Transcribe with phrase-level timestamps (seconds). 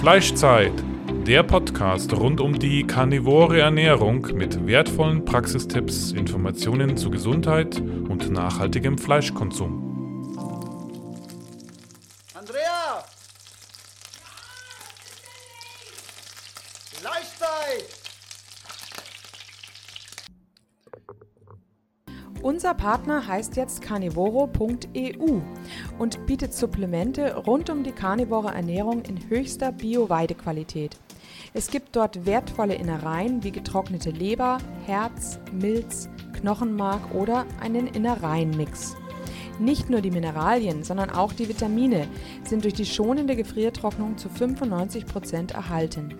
[0.00, 0.72] Fleischzeit,
[1.26, 8.96] der Podcast rund um die karnivore Ernährung mit wertvollen Praxistipps, Informationen zu Gesundheit und nachhaltigem
[8.96, 10.38] Fleischkonsum.
[12.32, 13.04] Andrea!
[16.94, 18.00] Fleischzeit!
[22.40, 25.40] Unser Partner heißt jetzt carnivoro.eu
[25.98, 30.96] und bietet Supplemente rund um die karnivore Ernährung in höchster Bio-Weidequalität.
[31.52, 38.96] Es gibt dort wertvolle Innereien wie getrocknete Leber, Herz, Milz, Knochenmark oder einen Innereienmix.
[39.58, 42.08] Nicht nur die Mineralien, sondern auch die Vitamine
[42.44, 46.14] sind durch die schonende Gefriertrocknung zu 95 Prozent erhalten.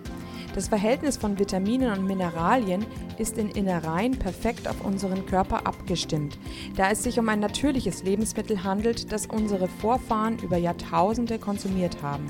[0.53, 2.85] Das Verhältnis von Vitaminen und Mineralien
[3.17, 6.37] ist in Innereien perfekt auf unseren Körper abgestimmt,
[6.75, 12.25] da es sich um ein natürliches Lebensmittel handelt, das unsere Vorfahren über Jahrtausende konsumiert haben.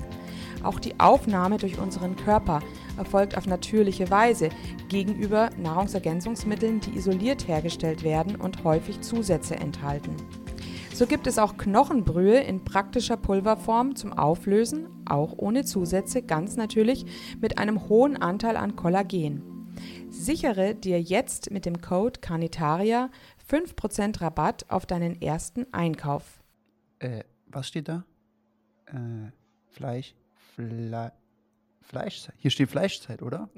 [0.62, 2.62] Auch die Aufnahme durch unseren Körper
[2.96, 4.50] erfolgt auf natürliche Weise
[4.90, 10.16] gegenüber Nahrungsergänzungsmitteln, die isoliert hergestellt werden und häufig Zusätze enthalten.
[11.02, 17.08] So gibt es auch Knochenbrühe in praktischer Pulverform zum Auflösen, auch ohne Zusätze, ganz natürlich
[17.40, 19.74] mit einem hohen Anteil an Kollagen.
[20.12, 23.10] Sichere dir jetzt mit dem Code Carnitaria
[23.50, 26.44] 5% Rabatt auf deinen ersten Einkauf.
[27.00, 28.06] Äh, was steht da?
[28.86, 29.32] Äh,
[29.72, 30.14] Fleisch,
[30.54, 31.14] Fle
[31.82, 32.36] Fleischzeit.
[32.38, 33.50] Hier steht Fleischzeit, oder?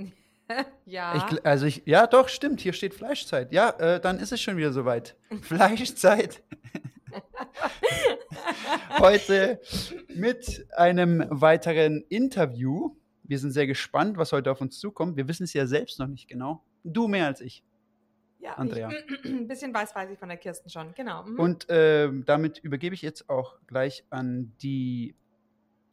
[0.86, 1.27] ja.
[1.30, 2.61] Ich, also ich, ja, doch, stimmt.
[2.61, 3.52] Hier steht Fleischzeit.
[3.52, 5.17] Ja, äh, dann ist es schon wieder soweit.
[5.41, 6.41] Fleischzeit.
[9.00, 9.59] heute
[10.14, 12.95] mit einem weiteren Interview.
[13.23, 15.17] Wir sind sehr gespannt, was heute auf uns zukommt.
[15.17, 16.64] Wir wissen es ja selbst noch nicht genau.
[16.83, 17.64] Du mehr als ich.
[18.39, 18.89] Ja, Andrea.
[18.92, 21.23] Ich, ein bisschen weiß, weiß ich von der Kirsten schon, genau.
[21.23, 21.39] Mhm.
[21.39, 25.16] Und äh, damit übergebe ich jetzt auch gleich an die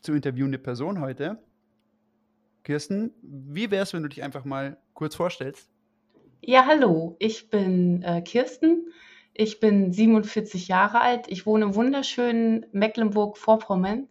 [0.03, 1.39] zu interviewende Person heute.
[2.65, 5.71] Kirsten, wie wäre es, wenn du dich einfach mal kurz vorstellst?
[6.43, 8.93] Ja, hallo, ich bin äh, Kirsten.
[9.33, 11.27] Ich bin 47 Jahre alt.
[11.29, 14.09] Ich wohne im wunderschönen Mecklenburg-Vorpommern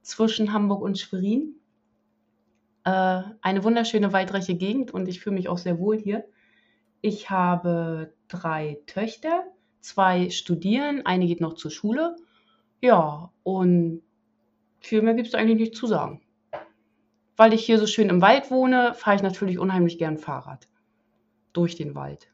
[0.00, 1.56] zwischen Hamburg und Schwerin.
[2.84, 6.24] Äh, eine wunderschöne, weitreiche Gegend und ich fühle mich auch sehr wohl hier.
[7.00, 9.44] Ich habe drei Töchter,
[9.80, 12.16] zwei studieren, eine geht noch zur Schule.
[12.80, 14.02] Ja, und
[14.80, 16.22] viel mehr gibt es eigentlich nicht zu sagen.
[17.36, 20.68] Weil ich hier so schön im Wald wohne, fahre ich natürlich unheimlich gern Fahrrad
[21.52, 22.31] durch den Wald.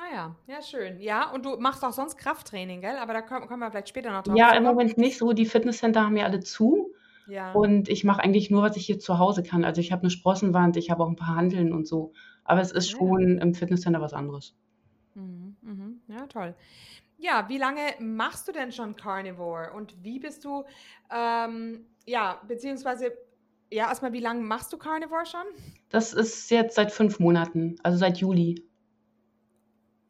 [0.00, 0.98] Ah ja, ja, schön.
[1.00, 2.96] Ja, und du machst auch sonst Krafttraining, gell?
[2.96, 4.36] Aber da kommen, kommen wir vielleicht später noch drauf.
[4.36, 4.62] Ja, im.
[4.62, 5.32] Moment nicht so.
[5.32, 6.94] Die Fitnesscenter haben ja alle zu.
[7.26, 7.52] Ja.
[7.52, 9.64] Und ich mache eigentlich nur, was ich hier zu Hause kann.
[9.64, 12.12] Also ich habe eine Sprossenwand, ich habe auch ein paar Handeln und so.
[12.44, 12.98] Aber es ist Ja.
[12.98, 14.56] schon im Fitnesscenter was anderes.
[15.14, 16.00] Mhm, mhm.
[16.08, 16.54] Ja, toll.
[17.18, 20.64] Ja, wie lange machst du denn schon Carnivore und wie bist du,
[21.14, 23.12] ähm, ja, beziehungsweise,
[23.70, 25.44] ja, erstmal, wie lange machst du Carnivore schon?
[25.90, 28.64] Das ist jetzt seit fünf Monaten, also seit Juli.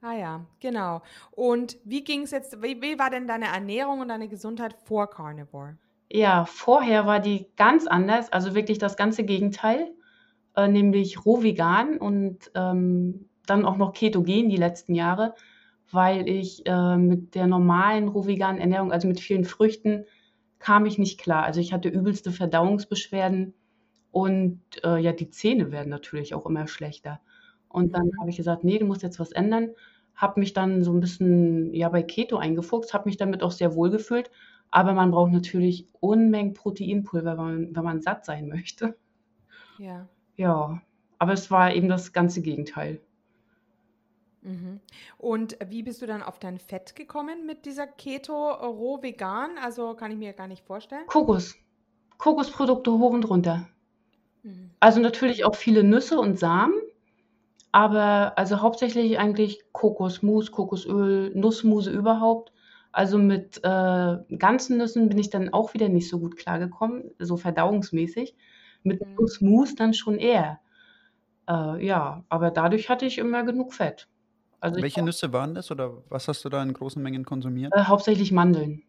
[0.02, 1.02] Ah ja, genau.
[1.30, 5.10] Und wie ging es jetzt, wie, wie war denn deine Ernährung und deine Gesundheit vor
[5.10, 5.76] Carnivore?
[6.10, 9.90] Ja, vorher war die ganz anders, also wirklich das ganze Gegenteil,
[10.56, 15.34] äh, nämlich roh vegan und ähm, dann auch noch ketogen die letzten Jahre,
[15.92, 20.06] weil ich äh, mit der normalen roh veganen Ernährung, also mit vielen Früchten,
[20.58, 21.44] kam ich nicht klar.
[21.44, 23.54] Also ich hatte übelste Verdauungsbeschwerden
[24.12, 27.20] und äh, ja, die Zähne werden natürlich auch immer schlechter.
[27.70, 28.20] Und dann Mhm.
[28.20, 29.70] habe ich gesagt, nee, du musst jetzt was ändern.
[30.16, 33.74] Habe mich dann so ein bisschen ja bei Keto eingefuchst, habe mich damit auch sehr
[33.76, 34.30] wohl gefühlt.
[34.70, 38.96] Aber man braucht natürlich Unmengen Proteinpulver, wenn man, wenn man satt sein möchte.
[39.78, 40.08] Ja.
[40.36, 40.82] Ja,
[41.18, 43.00] aber es war eben das ganze Gegenteil.
[44.42, 44.80] Mhm.
[45.18, 49.58] Und wie bist du dann auf dein Fett gekommen mit dieser Keto roh vegan?
[49.62, 51.06] Also kann ich mir gar nicht vorstellen.
[51.06, 51.56] Kokos.
[52.16, 53.68] Kokosprodukte hoch und runter.
[54.42, 54.70] Mhm.
[54.80, 56.74] Also natürlich auch viele Nüsse und Samen,
[57.72, 62.52] aber also hauptsächlich eigentlich Kokosmus, Kokosöl, Nussmuse überhaupt.
[62.92, 67.36] Also mit äh, ganzen Nüssen bin ich dann auch wieder nicht so gut klargekommen, so
[67.36, 68.36] verdauungsmäßig.
[68.82, 69.14] Mit Mhm.
[69.18, 70.60] Nussmus dann schon eher.
[71.48, 74.08] Äh, ja, aber dadurch hatte ich immer genug Fett.
[74.60, 77.72] Also ich Welche Nüsse waren das oder was hast du da in großen Mengen konsumiert?
[77.72, 78.82] äh, hauptsächlich Mandeln.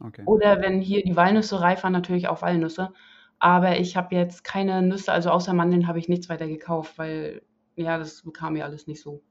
[0.00, 0.24] Okay.
[0.24, 2.92] Oder wenn hier die Walnüsse reif waren, natürlich auch Walnüsse.
[3.38, 7.42] Aber ich habe jetzt keine Nüsse, also außer Mandeln habe ich nichts weiter gekauft, weil
[7.78, 9.22] ja, das bekam mir alles nicht so.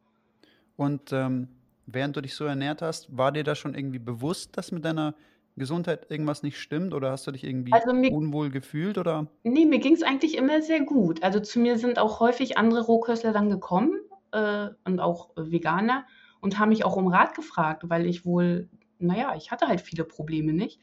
[0.75, 1.47] Und ähm,
[1.85, 5.15] während du dich so ernährt hast, war dir da schon irgendwie bewusst, dass mit deiner
[5.55, 9.27] Gesundheit irgendwas nicht stimmt oder hast du dich irgendwie Also mir unwohl gefühlt oder?
[9.43, 11.23] Ne, mir ging's eigentlich immer sehr gut.
[11.23, 13.99] Also, zu mir sind auch häufig andere Rohköstler dann gekommen,
[14.31, 16.05] äh, und auch Veganer
[16.41, 19.81] und haben mich auch um Rat gefragt, weil ich wohl na ja, ich hatte halt
[19.81, 20.79] viele Probleme nicht.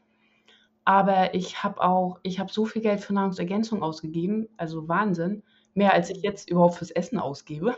[0.85, 5.43] Aber ich habe auch, ich habe so viel Geld für Nahrungsergänzung ausgegeben, also Wahnsinn,
[5.75, 7.77] mehr als ich jetzt überhaupt fürs Essen ausgebe.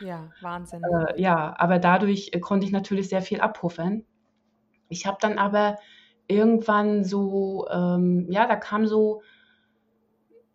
[0.00, 0.82] Ja, Wahnsinn.
[0.82, 4.04] Äh, ja, aber dadurch äh, konnte ich natürlich sehr viel abpuffern.
[4.88, 5.78] Ich habe dann aber
[6.26, 9.22] irgendwann so, ähm, ja, da kam so,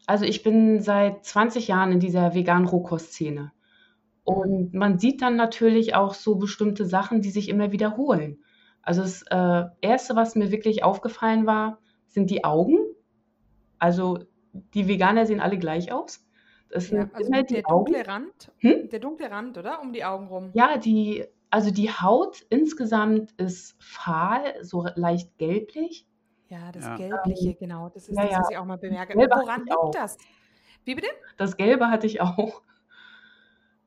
[0.07, 3.51] also ich bin seit 20 Jahren in dieser veganen Rohkost-Szene.
[4.23, 8.43] Und man sieht dann natürlich auch so bestimmte Sachen, die sich immer wiederholen.
[8.81, 12.77] Also das äh, Erste, was mir wirklich aufgefallen war, sind die Augen.
[13.77, 14.19] Also
[14.73, 16.25] die Veganer sehen alle gleich aus.
[16.69, 17.85] Das sind ja, also immer die der Augen.
[17.85, 18.89] dunkle Rand, hm?
[18.89, 19.81] der dunkle Rand, oder?
[19.81, 20.49] Um die Augen rum.
[20.53, 26.05] Ja, die, also die Haut insgesamt ist fahl, so leicht gelblich.
[26.49, 26.95] Ja, das ja.
[26.97, 27.89] Gelbliche, ähm, genau.
[27.89, 29.15] Das ist ja, das, was ich auch mal bemerke.
[29.17, 29.91] Woran liegt auch.
[29.91, 30.17] das?
[30.83, 31.07] Wie bitte?
[31.37, 32.61] Das Gelbe hatte ich auch.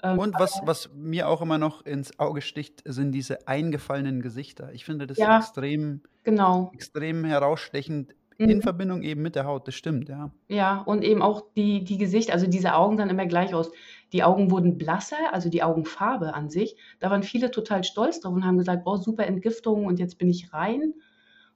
[0.02, 4.72] Ähm, Und was, was mir auch immer noch ins Auge sticht, sind diese eingefallenen Gesichter.
[4.72, 6.70] Ich finde das Ja, extrem, genau.
[6.72, 8.62] extrem herausstechend in mhm.
[8.62, 9.66] Verbindung eben mit der Haut.
[9.66, 10.30] Das stimmt, ja.
[10.46, 13.70] Ja, und eben auch die, die Gesicht, also diese Augen sahen immer gleich aus.
[14.12, 16.76] Die Augen wurden blasser, also die Augenfarbe an sich.
[17.00, 20.30] Da waren viele total stolz drauf und haben gesagt, boah, super Entgiftung und jetzt bin
[20.30, 20.94] ich rein.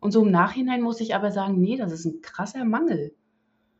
[0.01, 3.15] Und so im Nachhinein muss ich aber sagen, nee, das ist ein krasser Mangel.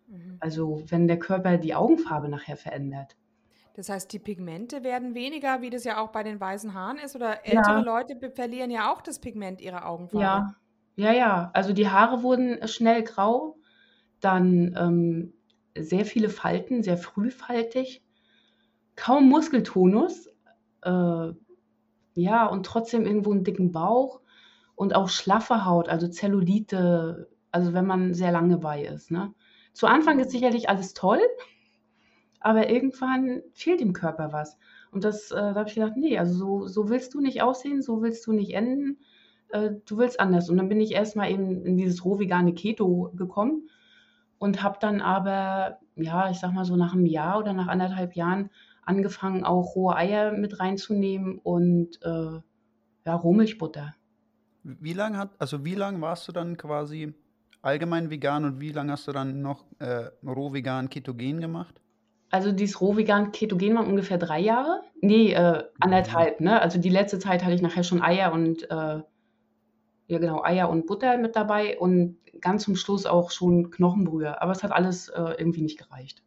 [0.07, 0.37] Mhm.
[0.39, 3.17] Also wenn der Körper die Augenfarbe nachher verändert.
[3.75, 7.17] Das heißt, die Pigmente werden weniger, wie das ja auch bei den weißen Haaren ist,
[7.17, 7.81] oder ältere ja.
[7.81, 10.23] Leute verlieren ja auch das Pigment ihrer Augenfarbe.
[10.23, 10.55] Ja,
[10.97, 11.51] ja, ja.
[11.55, 13.57] Also die Haare wurden schnell grau,
[14.21, 15.33] dann ähm,
[15.77, 18.03] sehr viele Falten, sehr frühfaltig,
[18.97, 20.29] kaum Muskeltonus,
[20.83, 21.33] äh,
[22.15, 24.21] ja, und trotzdem irgendwo einen dicken Bauch
[24.75, 29.11] und auch schlaffe Haut, also Zellulite, also wenn man sehr lange bei ist.
[29.11, 29.35] Ne?
[29.73, 31.21] Zu Anfang ist sicherlich alles toll,
[32.41, 34.59] aber irgendwann fehlt dem Körper was.
[34.91, 37.81] Und das, äh, da habe ich gedacht, nee, also so, so willst du nicht aussehen,
[37.81, 38.99] so willst du nicht enden,
[39.53, 40.49] äh, du willst anders.
[40.49, 43.69] Und dann bin ich erstmal eben in dieses roh-vegane Keto gekommen
[44.39, 48.17] und habe dann aber, ja, ich sag mal so nach einem Jahr oder nach anderthalb
[48.17, 48.51] Jahren
[48.85, 52.41] angefangen, auch rohe Eier mit reinzunehmen und äh,
[53.07, 53.95] ja, Rohmilchbutter.
[54.65, 57.15] Wie lange hat, also wie lange warst du dann quasi
[57.63, 61.81] allgemein vegan und wie lange hast du dann noch äh, roh vegan ketogen gemacht?
[62.33, 64.81] Also dieses rohvegan Ketogen waren ungefähr drei Jahre.
[65.03, 66.63] Nee, äh, anderthalb, ne?
[66.63, 69.03] Also die letzte Zeit hatte ich nachher schon Eier und äh,
[70.07, 74.41] ja genau, Eier und Butter mit dabei und ganz zum Schluss auch schon Knochenbrühe.
[74.43, 76.23] Aber es hat alles äh, irgendwie nicht gereicht.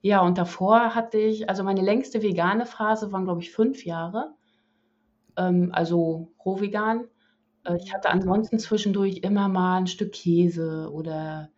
[0.00, 4.34] Ja, und davor hatte ich, also meine längste vegane Phase waren, glaube ich, fünf Jahre.
[5.36, 7.04] Ähm, also rohvegan.
[7.64, 11.50] Äh, ich hatte ansonsten zwischendurch immer mal ein Stück Käse oder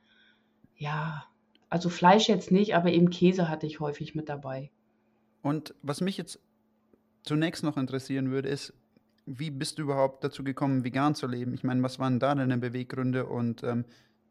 [0.77, 1.25] ja,
[1.69, 4.71] also Fleisch jetzt nicht, aber eben Käse hatte ich häufig mit dabei.
[5.43, 6.41] Und was mich jetzt
[7.23, 8.73] zunächst noch interessieren würde, ist,
[9.39, 11.55] wie bist du überhaupt dazu gekommen, vegan zu leben?
[11.55, 13.85] Ich meine, was waren da deine Beweggründe und ähm,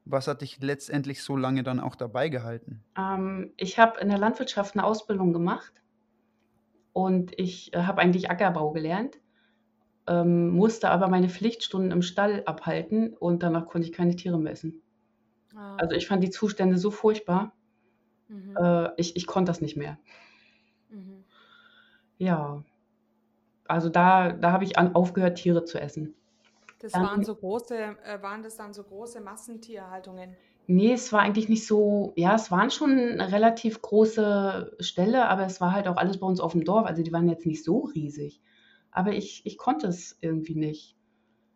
[0.05, 2.83] was hat dich letztendlich so lange dann auch dabei gehalten?
[2.97, 5.81] Ähm, ich habe in der Landwirtschaft eine Ausbildung gemacht
[6.93, 9.19] und ich äh, habe eigentlich Ackerbau gelernt,
[10.07, 14.81] ähm, musste aber meine Pflichtstunden im Stall abhalten und danach konnte ich keine Tiere messen.
[15.55, 15.77] Ah.
[15.77, 17.53] Also ich fand die Zustände so furchtbar.
[18.27, 18.57] Mhm.
[18.57, 19.97] Äh, ich, ich konnte das nicht mehr.
[20.89, 21.23] Mhm.
[22.17, 22.63] Ja.
[23.69, 26.15] Also da, da habe ich an, aufgehört, Tiere zu essen.
[26.79, 30.35] Das dann, waren so große, äh, waren das dann so große Massentierhaltungen?
[30.67, 35.59] Nee, es war eigentlich nicht so, ja, es waren schon relativ große Ställe, aber es
[35.59, 36.85] war halt auch alles bei uns auf dem Dorf.
[36.85, 38.41] Also die waren jetzt nicht so riesig.
[38.91, 40.95] Aber ich, ich konnte es irgendwie nicht.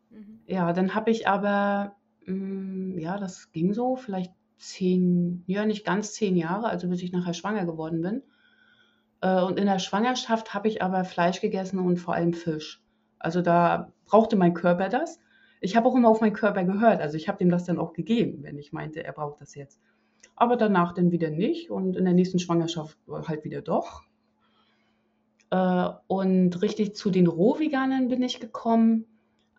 [0.10, 0.42] Mhm.
[0.48, 1.96] Ja, dann habe ich aber
[2.26, 7.12] hm, ja, das ging so, vielleicht zehn, ja, nicht ganz zehn Jahre, also bis ich
[7.12, 8.24] nachher schwanger geworden bin.
[9.24, 12.84] Äh, und in der Schwangerschaft habe ich aber Fleisch gegessen und vor allem Fisch.
[13.18, 15.20] Also da brauchte mein Körper das.
[15.62, 17.02] Ich habe auch immer auf meinen Körper gehört.
[17.02, 19.82] Also ich habe ihm das dann auch gegeben, wenn ich meinte, er braucht das jetzt.
[20.36, 24.04] Aber danach dann wieder nicht und in der nächsten Schwangerschaft halt wieder doch.
[25.52, 29.06] Äh, und richtig zu den Rohveganern bin ich gekommen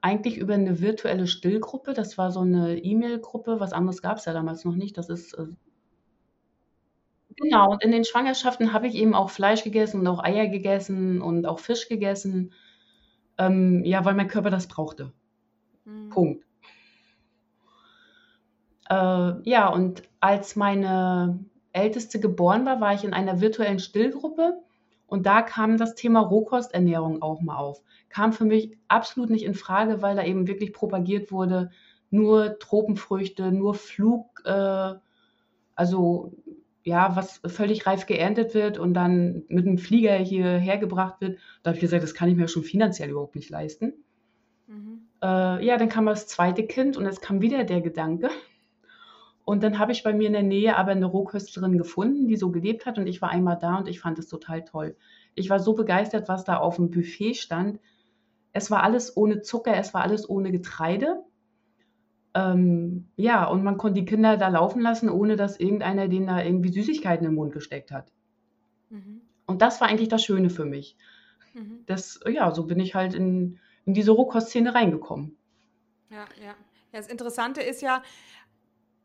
[0.02, 1.94] eigentlich über eine virtuelle Stillgruppe.
[1.94, 3.60] Das war so eine E-Mail-Gruppe.
[3.60, 4.98] Was anderes gab es ja damals noch nicht.
[4.98, 5.46] Das ist äh
[7.36, 7.72] genau.
[7.72, 11.46] Und in den Schwangerschaften habe ich eben auch Fleisch gegessen und auch Eier gegessen und
[11.46, 12.52] auch Fisch gegessen.
[13.38, 15.12] Ähm, ja, weil mein Körper das brauchte.
[15.84, 16.10] Mhm.
[16.10, 16.44] Punkt.
[18.88, 24.62] Äh, ja, und als meine Älteste geboren war, war ich in einer virtuellen Stillgruppe
[25.06, 27.82] und da kam das Thema Rohkosternährung auch mal auf.
[28.08, 31.70] Kam für mich absolut nicht in Frage, weil da eben wirklich propagiert wurde,
[32.10, 34.94] nur Tropenfrüchte, nur Flug, äh,
[35.74, 36.32] also
[36.84, 41.38] ja, was völlig reif geerntet wird und dann mit einem Flieger hierher gebracht wird.
[41.62, 43.94] Da habe ich gesagt, das kann ich mir schon finanziell überhaupt nicht leisten.
[44.66, 45.08] Mhm.
[45.22, 48.30] äh, ja, dann kam das zweite Kind und es kam wieder der Gedanke.
[49.46, 52.50] Und dann habe ich bei mir in der Nähe aber eine Rohköstlerin gefunden, die so
[52.50, 54.96] gelebt hat und ich war einmal da und ich fand es total toll.
[55.34, 57.78] Ich war so begeistert, was da auf dem Buffet stand.
[58.52, 61.22] Es war alles ohne Zucker, es war alles ohne Getreide.
[62.34, 66.42] Ähm, ja, und man konnte die Kinder da laufen lassen, ohne dass irgendeiner denen da
[66.42, 68.10] irgendwie Süßigkeiten im Mund gesteckt hat.
[68.90, 69.20] Mhm.
[69.46, 70.96] Und das war eigentlich das Schöne für mich.
[71.54, 71.84] Mhm.
[71.86, 75.36] Das, ja, so bin ich halt in, in diese Rohkostszene reingekommen.
[76.10, 76.46] Ja, ja.
[76.46, 76.54] ja.
[76.92, 78.02] Das Interessante ist ja,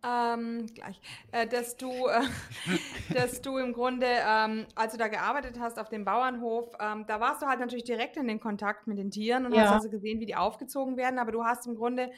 [0.02, 1.02] ähm, gleich,
[1.32, 2.22] äh, dass du, äh,
[3.14, 7.20] dass du im Grunde, ähm, als du da gearbeitet hast auf dem Bauernhof, ähm, da
[7.20, 9.64] warst du halt natürlich direkt in den Kontakt mit den Tieren und ja.
[9.64, 12.12] hast also gesehen, wie die aufgezogen werden, aber du hast im Grunde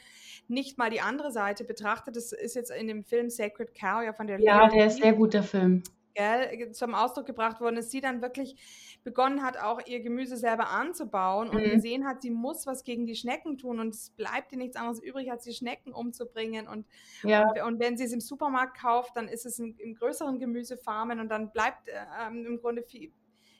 [0.47, 2.15] nicht mal die andere Seite betrachtet.
[2.15, 5.01] Das ist jetzt in dem Film Sacred Cow ja von der Ja, Leonie, der ist
[5.01, 5.83] sehr gut, der Film.
[6.13, 8.55] Gell, zum Ausdruck gebracht worden ist, sie dann wirklich
[9.03, 11.71] begonnen hat, auch ihr Gemüse selber anzubauen und mhm.
[11.71, 15.01] gesehen hat, sie muss was gegen die Schnecken tun und es bleibt ihr nichts anderes
[15.01, 16.67] übrig, als die Schnecken umzubringen.
[16.67, 16.85] Und,
[17.23, 17.49] ja.
[17.49, 21.19] und, und, wenn sie es im Supermarkt kauft, dann ist es in, in größeren Gemüsefarmen
[21.19, 21.93] und dann bleibt äh,
[22.27, 23.11] ähm, im Grunde viel,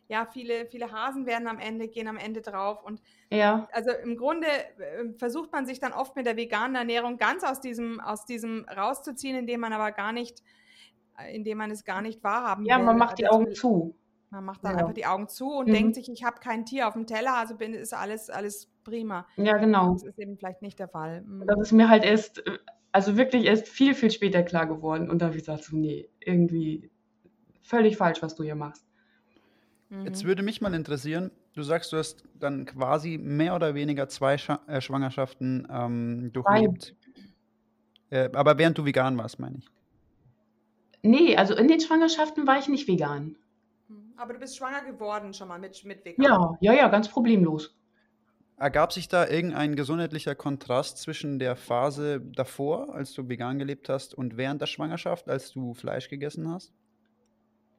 [0.08, 2.84] ja, viele, viele Hasen werden am Ende, gehen am Ende drauf.
[2.84, 3.68] Und ja.
[3.72, 7.62] also im Grunde äh, versucht man sich dann oft mit der veganen Ernährung ganz aus
[7.62, 10.61] diesem, aus diesem rauszuziehen, indem man aber gar nicht, äh,
[11.30, 12.82] indem man es gar nicht wahrhaben ja, will.
[12.82, 13.96] Ja, man macht die also Augen zu.
[14.32, 14.78] Man macht dann ja.
[14.80, 15.74] einfach die Augen zu und mhm.
[15.74, 19.28] denkt sich, ich habe kein Tier auf dem Teller, also bin, ist alles, alles prima.
[19.36, 19.94] Ja, genau.
[19.94, 21.22] Das ist eben vielleicht nicht der Fall.
[21.22, 21.46] Mhm.
[21.48, 22.42] Das ist mir halt erst,
[22.94, 25.10] also wirklich erst viel, viel später klar geworden.
[25.10, 26.90] Und da habe ich gesagt, so, nee, irgendwie
[27.62, 28.86] völlig falsch, was du hier machst.
[29.90, 30.06] Mhm.
[30.06, 34.38] Jetzt würde mich mal interessieren, du sagst, du hast dann quasi mehr oder weniger zwei
[34.38, 36.96] Sch äh, Schwangerschaften ähm, durchlebt.
[38.10, 39.66] Äh, aber während du vegan warst, meine ich.
[41.04, 43.36] Nee, also in den Schwangerschaften war ich nicht vegan.
[44.18, 46.24] Aber du bist schwanger geworden schon mal mit, mit Vegan.
[46.24, 47.76] Ja, ja, ja, ganz problemlos.
[48.58, 54.14] Ergab sich da irgendein gesundheitlicher Kontrast zwischen der Phase davor, als du vegan gelebt hast,
[54.14, 56.72] und während der Schwangerschaft, als du Fleisch gegessen hast?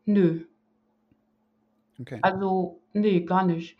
[0.05, 0.45] Nö.
[2.01, 2.19] Okay.
[2.23, 3.77] Also, nee, gar nicht.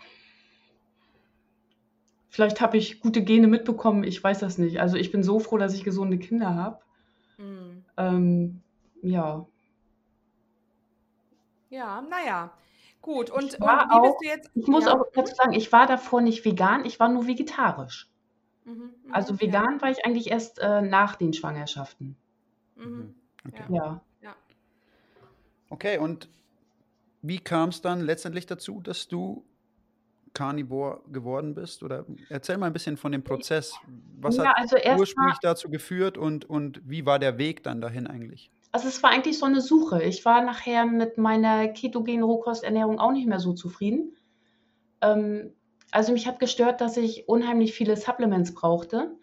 [2.29, 4.81] Vielleicht habe ich gute Gene mitbekommen, ich weiß das nicht.
[4.81, 6.79] Also ich bin so froh, dass ich gesunde Kinder habe.
[7.37, 7.85] Mhm.
[7.97, 8.62] Ähm,
[9.03, 9.47] ja.
[11.71, 12.53] Ja, naja.
[13.01, 14.51] Gut, und, und wie auch, bist du jetzt?
[14.55, 14.95] Ich muss ja.
[14.95, 18.09] auch dazu sagen, ich war davor nicht vegan, ich war nur vegetarisch.
[18.65, 19.83] Mhm, mhm also vegan ja.
[19.83, 22.17] war ich eigentlich erst äh, nach den Schwangerschaften.
[22.77, 22.85] Mhm.
[22.85, 23.15] mhm.
[23.45, 23.65] Okay.
[23.71, 24.01] Ja.
[24.21, 24.37] ja.
[25.69, 26.29] Okay, und
[27.23, 29.45] wie kam es dann letztendlich dazu, dass du
[30.35, 31.83] Carnivore geworden bist?
[31.83, 33.75] Oder erzähl mal ein bisschen von dem Prozess.
[34.21, 38.07] Was ja, hat also ursprünglich dazu geführt und, und wie war der Weg dann dahin
[38.07, 38.51] eigentlich?
[38.73, 40.03] Also es war eigentlich so eine Suche.
[40.03, 44.17] Ich war nachher mit meiner ketogenen Rohkosternährung auch nicht mehr so zufrieden.
[45.03, 45.53] Ähm,
[45.91, 49.15] also mich hat gestört, dass ich unheimlich viele Supplements brauchte,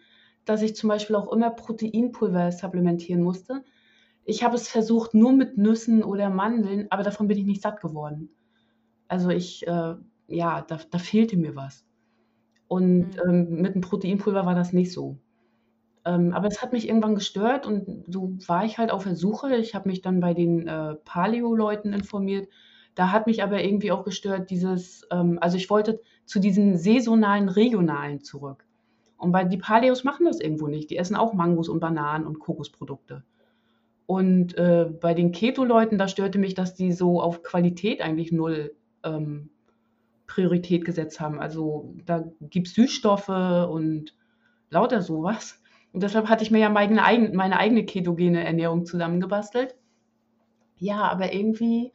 [0.44, 3.64] dass ich zum Beispiel auch immer Proteinpulver supplementieren musste.
[4.24, 7.80] Ich habe es versucht nur mit Nüssen oder Mandeln, aber davon bin ich nicht satt
[7.80, 8.30] geworden.
[9.08, 9.94] Also ich, äh,
[10.28, 11.84] ja, da, da, fehlte mir was.
[12.68, 13.20] Und mhm.
[13.28, 15.18] ähm, mit dem Proteinpulver war das nicht so.
[16.04, 19.56] Ähm, aber es hat mich irgendwann gestört und so war ich halt auf der Suche.
[19.56, 22.48] Ich habe mich dann bei den äh, Paleo-Leuten informiert.
[22.94, 27.48] Da hat mich aber irgendwie auch gestört, dieses, ähm, also ich wollte zu diesen saisonalen,
[27.48, 28.64] regionalen zurück.
[29.18, 30.90] Und bei die Paleos machen das irgendwo nicht.
[30.90, 33.22] Die essen auch Mangos und Bananen und Kokosprodukte.
[34.06, 38.74] Und äh, bei den Keto-Leuten, da störte mich, dass die so auf Qualität eigentlich null
[39.04, 39.50] ähm,
[40.26, 41.38] Priorität gesetzt haben.
[41.38, 44.14] Also da gibt es Süßstoffe und
[44.70, 45.59] lauter sowas.
[45.92, 49.74] Und deshalb hatte ich mir ja meine, eigene, meine eigene ketogene Ernährung zusammengebastelt.
[50.76, 51.92] Ja, aber irgendwie,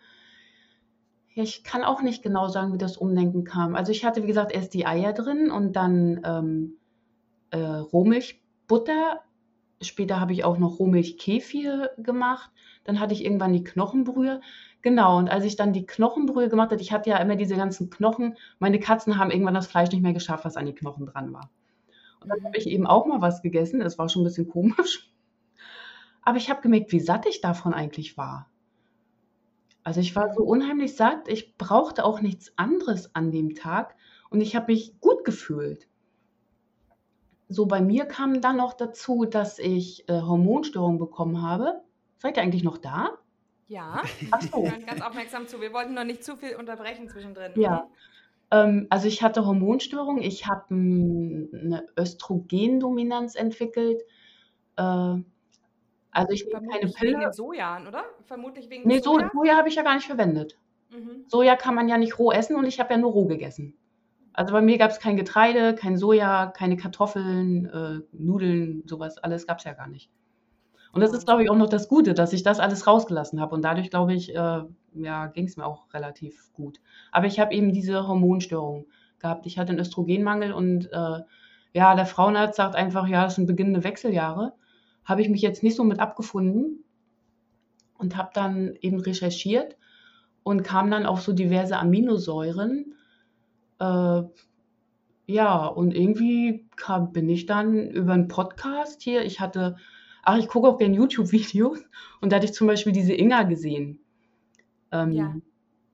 [1.34, 3.76] ja, ich kann auch nicht genau sagen, wie das Umdenken kam.
[3.76, 6.78] Also ich hatte, wie gesagt, erst die Eier drin und dann ähm,
[7.52, 9.22] äh, Rohmilchbutter.
[9.82, 12.52] Später habe ich auch noch Rohmilchkefir gemacht.
[12.84, 14.42] Dann hatte ich irgendwann die Knochenbrühe.
[14.82, 17.90] Genau, und als ich dann die Knochenbrühe gemacht habe, ich hatte ja immer diese ganzen
[17.90, 18.38] Knochen.
[18.60, 21.50] Meine Katzen haben irgendwann das Fleisch nicht mehr geschafft, was an die Knochen dran war.
[22.26, 23.80] Und dann habe ich eben auch mal was gegessen.
[23.82, 25.12] Das war schon ein bisschen komisch.
[26.24, 28.50] Aber ich habe gemerkt, wie satt ich davon eigentlich war.
[29.84, 31.28] Also ich war so unheimlich satt.
[31.28, 33.96] Ich brauchte auch nichts anderes an dem Tag.
[34.32, 35.88] Und ich habe mich gut gefühlt.
[37.48, 41.84] So bei mir kam dann noch dazu, dass ich äh, Hormonstörungen bekommen habe.
[42.18, 43.20] Seid ihr eigentlich noch da?
[43.68, 44.02] Ja,
[44.32, 44.64] Ach so.
[44.64, 45.62] ganz aufmerksam zu.
[45.62, 47.52] Wir wollten noch nicht zu viel unterbrechen zwischendrin.
[47.56, 47.88] Ja,
[48.56, 54.02] ähm, also ich hatte Hormonstörungen, ich habe eine Östrogendominanz entwickelt.
[54.78, 54.84] Äh,
[56.12, 58.06] also ich nehme keine Vermutlich wegen den Sojan, oder?
[58.24, 59.30] Vermutlich wegen Nee, so Soja?
[59.34, 60.58] Soja habe ich ja gar nicht verwendet.
[60.90, 61.26] Mhm.
[61.28, 63.78] Soja kann man ja nicht roh essen und ich habe ja nur roh gegessen.
[64.32, 69.48] Also bei mir gab es kein Getreide, kein Soja, keine Kartoffeln, äh, Nudeln, sowas, alles
[69.48, 70.10] gab es ja gar nicht.
[70.96, 73.54] Und das ist, glaube ich, auch noch das Gute, dass ich das alles rausgelassen habe.
[73.54, 74.62] Und dadurch, glaube ich, äh,
[74.94, 76.80] ja, ging es mir auch relativ gut.
[77.12, 78.86] Aber ich habe eben diese Hormonstörung
[79.20, 79.46] gehabt.
[79.46, 81.20] Ich hatte einen Östrogenmangel und äh,
[81.74, 84.54] ja, der Frauenarzt sagt einfach, ja, das sind beginnende Wechseljahre.
[85.04, 86.86] Habe ich mich jetzt nicht so mit abgefunden
[87.98, 89.76] und habe dann eben recherchiert
[90.44, 92.96] und kam dann auf so diverse Aminosäuren.
[93.80, 94.22] Äh,
[95.28, 99.26] ja, und irgendwie kam, bin ich dann über einen Podcast hier.
[99.26, 99.76] Ich hatte,
[100.26, 101.80] ach, ich gucke auch gerne YouTube-Videos
[102.20, 104.00] und da hatte ich zum Beispiel diese Inga gesehen.
[104.92, 105.36] Ähm, Ja.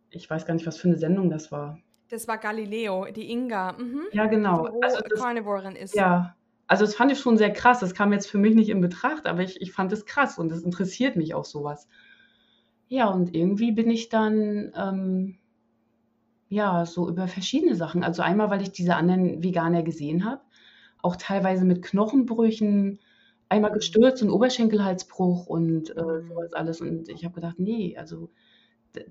[0.09, 1.79] Ich weiß gar nicht, was für eine Sendung das war.
[2.09, 4.01] Das war Galileo, die Inga, mhm.
[4.11, 4.65] Ja, genau.
[4.81, 5.95] Also das, Carnivorin ist.
[5.95, 6.35] ja,
[6.67, 7.79] also das fand ich schon sehr krass.
[7.79, 10.51] Das kam jetzt für mich nicht in Betracht, aber ich, ich fand es krass und
[10.51, 11.87] es interessiert mich auch sowas.
[12.87, 15.37] Ja, und irgendwie bin ich dann ähm,
[16.49, 18.03] ja so über verschiedene Sachen.
[18.03, 20.41] Also einmal, weil ich diese anderen Veganer gesehen habe,
[21.01, 22.99] auch teilweise mit Knochenbrüchen,
[23.51, 26.27] einmal gestürzt und Oberschenkelhalsbruch und äh, Mhm.
[26.29, 26.81] sowas alles.
[26.81, 28.31] Und ich habe gedacht, nee, also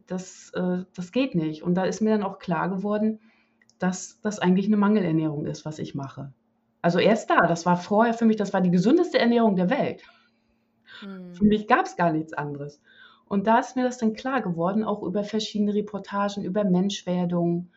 [0.06, 1.62] das, äh, das geht nicht.
[1.62, 3.20] Und da ist mir dann auch klar geworden,
[3.78, 6.32] dass das eigentlich eine Mangelernährung ist, was ich mache.
[6.82, 10.02] Also erst da, das war vorher für mich, das war die gesündeste Ernährung der Welt.
[11.00, 11.34] Mhm.
[11.34, 12.80] Für mich gab es gar nichts anderes.
[13.26, 17.70] Und da ist mir das dann klar geworden, auch über verschiedene Reportagen, über Menschwerdung,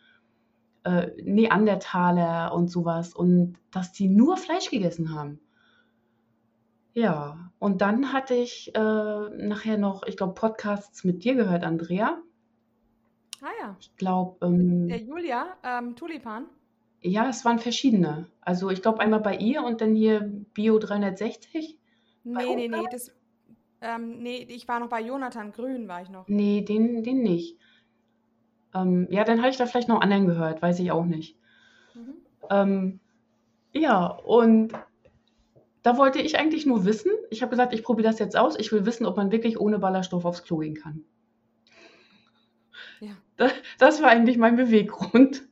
[0.84, 3.14] äh, Neandertaler und sowas.
[3.14, 5.40] Und dass die nur Fleisch gegessen haben.
[6.94, 12.22] Ja, und dann hatte ich äh, nachher noch, ich glaube, Podcasts mit dir gehört, Andrea.
[13.42, 13.76] Ah ja.
[13.80, 16.46] Ich glaube, Der ähm, Julia, ähm, Tulipan.
[17.02, 18.28] ja, es waren verschiedene.
[18.42, 20.22] Also ich glaube einmal bei ihr und dann hier
[20.54, 21.78] Bio 360.
[22.24, 23.12] Bei Nee, nee, nee, das,
[23.82, 26.28] ähm, nee, ich war noch bei Jonathan Grün, war ich noch.
[26.28, 27.58] Nee, den, den nicht.
[28.74, 31.38] Ähm, ja, dann habe ich da vielleicht noch anderen gehört, weiß ich auch nicht.
[31.94, 32.14] Mhm.
[32.50, 33.00] Ähm,
[33.74, 34.74] ja, und
[35.84, 38.72] da wollte ich eigentlich nur wissen, ich habe gesagt, ich probiere das jetzt aus, ich
[38.72, 41.04] will wissen, ob man wirklich ohne Ballaststoff aufs Klo gehen kann.
[43.02, 43.12] Ja.
[43.36, 45.44] Das, das war eigentlich mein Beweggrund.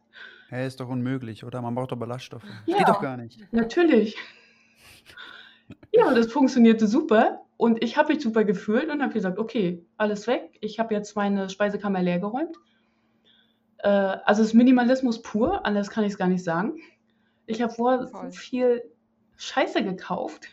[0.49, 1.61] Hä, ist doch unmöglich, oder?
[1.61, 2.45] Man braucht doch Ballaststoffe.
[2.65, 2.77] Ja.
[2.77, 3.39] Geht doch gar nicht.
[3.51, 4.17] Natürlich.
[5.93, 10.27] Ja, das funktionierte super und ich habe mich super gefühlt und habe gesagt, okay, alles
[10.27, 10.57] weg.
[10.61, 12.55] Ich habe jetzt meine Speisekammer leergeräumt.
[13.79, 16.77] Äh, also es ist Minimalismus pur, anders kann ich es gar nicht sagen.
[17.45, 18.81] Ich habe vorher viel
[19.41, 20.47] Scheiße gekauft.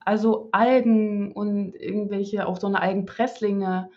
[0.00, 3.90] Also Algen und irgendwelche, auch so eine Algenpresslinge,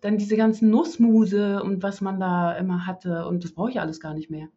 [0.00, 4.00] dann diese ganzen Nussmuse und was man da immer hatte und das brauche ich alles
[4.00, 4.48] gar nicht mehr.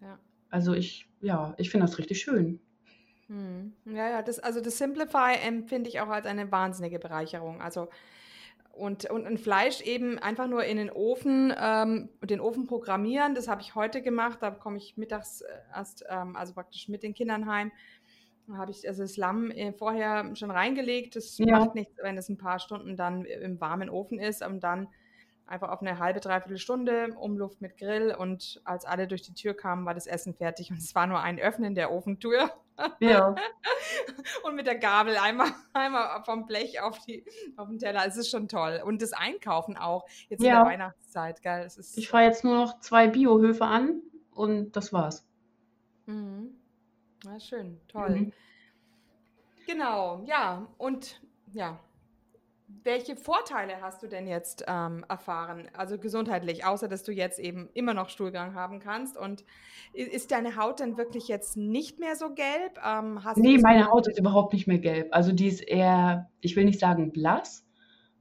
[0.00, 0.18] Ja.
[0.50, 2.60] Also ich, ja, ich finde das richtig schön.
[3.28, 3.72] Hm.
[3.86, 7.62] Ja, ja, das, also das Simplify empfinde ich auch als eine wahnsinnige Bereicherung.
[7.62, 7.88] Also
[8.72, 13.34] und, und ein Fleisch eben einfach nur in den Ofen, ähm, den Ofen programmieren.
[13.34, 14.38] Das habe ich heute gemacht.
[14.40, 17.72] Da komme ich mittags äh, erst, ähm, also praktisch mit den Kindern heim.
[18.46, 21.16] Da habe ich also das Lamm äh, vorher schon reingelegt.
[21.16, 21.58] Das Ja.
[21.58, 24.88] macht nichts, wenn es ein paar Stunden dann im warmen Ofen ist und dann
[25.50, 29.54] einfach auf eine halbe, dreiviertel Stunde Umluft mit Grill und als alle durch die Tür
[29.54, 32.50] kamen, war das Essen fertig und es war nur ein Öffnen der Ofentür
[33.00, 33.34] Ja.
[34.44, 37.24] und mit der Gabel einmal, einmal vom Blech auf, die,
[37.56, 38.06] auf den Teller.
[38.06, 38.80] Es ist schon toll.
[38.84, 40.62] Und das Einkaufen auch, jetzt in Ja.
[40.62, 45.26] der Weihnachtszeit, ist, Ich fahre jetzt nur noch zwei Biohöfe an und das war's.
[46.06, 46.54] Mhm.
[47.24, 48.10] Ja, schön, toll.
[48.10, 48.32] Mhm.
[49.66, 50.66] Genau, ja.
[50.78, 51.20] Und
[51.52, 51.78] ja,
[52.84, 57.68] welche Vorteile hast du denn jetzt ähm, erfahren, also gesundheitlich, außer dass du jetzt eben
[57.74, 59.16] immer noch Stuhlgang haben kannst?
[59.16, 59.44] Und
[59.92, 62.78] ist deine Haut dann wirklich jetzt nicht mehr so gelb?
[62.84, 65.08] Ähm, Nee, das meine Haut ist überhaupt nicht mehr gelb.
[65.14, 67.66] Also die ist eher, ich will nicht sagen blass,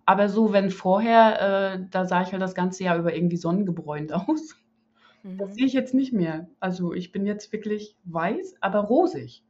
[0.06, 4.14] aber so, wenn vorher, äh, da sah ich halt das ganze Jahr über irgendwie sonnengebräunt
[4.14, 4.56] aus.
[5.38, 5.54] Das Mhm.
[5.56, 6.50] sehe ich jetzt nicht mehr.
[6.60, 9.44] Also ich bin jetzt wirklich weiß, aber rosig.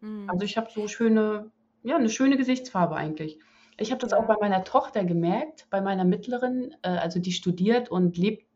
[0.00, 0.28] Mhm.
[0.28, 1.50] Also ich habe so schöne,
[1.82, 3.38] ja, eine schöne Gesichtsfarbe eigentlich.
[3.76, 7.88] Ich habe das auch bei meiner Tochter gemerkt, bei meiner mittleren, äh, also die studiert
[7.88, 8.46] und lebt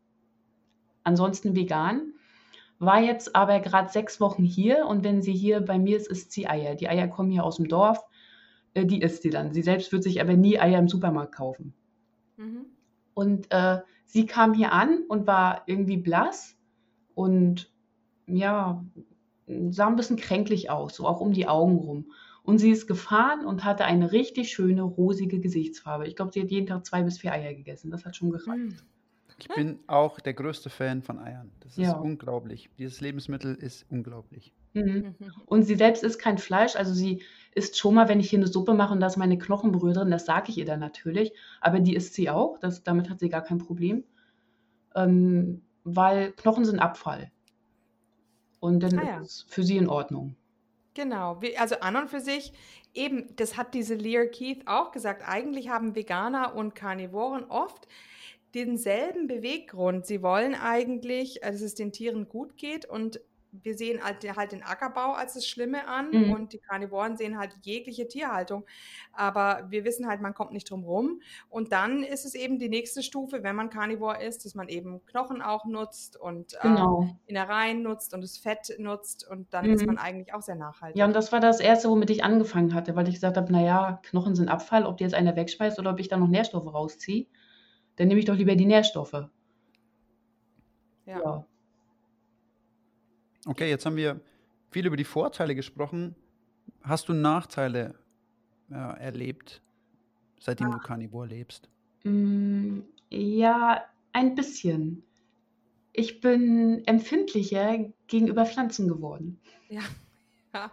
[1.03, 2.13] ansonsten vegan,
[2.79, 6.31] war jetzt aber gerade sechs Wochen hier und wenn sie hier bei mir ist, isst
[6.31, 6.75] sie Eier.
[6.75, 8.05] Die Eier kommen hier aus dem Dorf,
[8.73, 9.53] äh, die isst sie dann.
[9.53, 11.73] Sie selbst wird sich aber nie Eier im Supermarkt kaufen.
[12.37, 12.65] Mhm.
[13.13, 16.55] Und äh, sie kam hier an und war irgendwie blass
[17.15, 17.71] und
[18.27, 18.85] ja,
[19.69, 22.11] sah ein bisschen kränklich aus, so auch um die Augen rum.
[22.47, 26.07] Und sie ist gefahren und hatte eine richtig schöne rosige Gesichtsfarbe.
[26.07, 27.91] Ich glaube, sie hat jeden Tag zwei bis vier Eier gegessen.
[27.91, 28.47] Das hat schon gereicht.
[28.57, 28.77] Mhm.
[29.39, 31.51] Ich bin auch der größte Fan von Eiern.
[31.59, 31.97] Das ist Ja.
[31.97, 32.69] unglaublich.
[32.79, 34.53] Dieses Lebensmittel ist unglaublich.
[34.73, 35.15] Mhm.
[35.19, 35.31] Mhm.
[35.45, 37.21] Und sie selbst isst kein Fleisch, also sie
[37.53, 40.09] isst schon mal, wenn ich hier eine Suppe mache und da ist meine Knochenbrühe drin,
[40.09, 43.29] das sage ich ihr dann natürlich, aber die isst sie auch, das, damit hat sie
[43.29, 44.05] gar kein Problem,
[44.95, 47.31] ähm, weil Knochen sind Abfall.
[48.59, 49.19] Und dann Ah ja.
[49.19, 50.35] ist es für sie in Ordnung.
[50.97, 52.53] Genau, also an und für sich,
[52.95, 57.87] eben, das hat diese Lear Keith auch gesagt, eigentlich haben Veganer und Karnivoren oft
[58.55, 60.07] denselben Beweggrund.
[60.07, 63.19] Sie wollen eigentlich, äh, dass es den Tieren gut geht und
[63.51, 66.31] wir sehen halt, halt den Ackerbau als das Schlimme an Mhm.
[66.31, 68.65] und die Karnivoren sehen halt jegliche Tierhaltung.
[69.13, 71.21] Aber wir wissen halt, man kommt nicht drum rum.
[71.49, 75.03] Und dann ist es eben die nächste Stufe, wenn man Karnivor ist, dass man eben
[75.05, 77.19] Knochen auch nutzt und ähm, Genau.
[77.25, 79.87] Innereien nutzt und das Fett nutzt und dann ist Mhm.
[79.87, 80.97] man eigentlich auch sehr nachhaltig.
[80.97, 83.99] Ja, und das war das Erste, womit ich angefangen hatte, weil ich gesagt habe, naja,
[84.03, 87.27] Knochen sind Abfall, ob die jetzt einer wegschmeißt oder ob ich da noch Nährstoffe rausziehe,
[87.97, 89.29] dann nehme ich doch lieber die Nährstoffe.
[91.05, 91.23] Ja.
[91.23, 91.47] Ja.
[93.47, 94.19] Okay, jetzt haben wir
[94.71, 96.15] viel über die Vorteile gesprochen.
[96.81, 97.95] Hast du Nachteile
[98.69, 99.61] äh, erlebt,
[100.37, 101.69] seitdem du Carnivore lebst?
[102.03, 105.03] Mm, Ja, ein bisschen.
[105.93, 109.39] Ich bin empfindlicher gegenüber Pflanzen geworden.
[109.69, 109.79] Ja,
[110.53, 110.71] ja,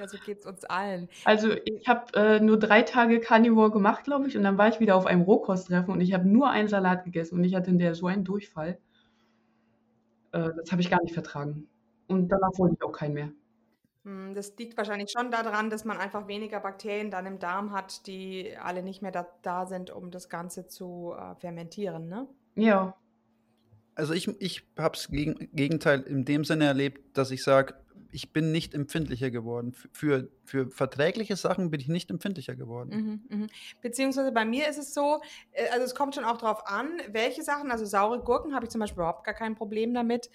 [0.00, 1.08] ja so geht es uns allen.
[1.24, 4.80] Also ich habe äh, nur drei Tage Carnivore gemacht, glaube ich, und dann war ich
[4.80, 7.78] wieder auf einem Rohkosttreffen und ich habe nur einen Salat gegessen und ich hatte in
[7.78, 8.76] der so einen Durchfall.
[10.32, 11.68] Äh, das habe ich gar nicht vertragen.
[12.08, 13.32] Und danach wollte ich auch keinen mehr.
[14.04, 18.06] Hm, Das liegt wahrscheinlich schon daran, dass man einfach weniger Bakterien dann im Darm hat,
[18.06, 22.28] die alle nicht mehr da, da sind, um das Ganze zu äh, fermentieren, ne?
[22.56, 22.94] Ja,
[23.94, 27.74] Also ich, ich habe das Gegen Gegenteil in dem Sinne erlebt, dass ich sage,
[28.10, 29.74] ich bin nicht empfindlicher geworden.
[29.92, 33.22] Für, für verträgliche Sachen bin ich nicht empfindlicher geworden.
[33.28, 33.46] Mhm, mhm.
[33.82, 35.20] Beziehungsweise bei mir ist es so,
[35.52, 38.70] äh, also es kommt schon auch drauf an, welche Sachen, also saure Gurken habe ich
[38.70, 40.30] zum Beispiel überhaupt gar kein Problem damit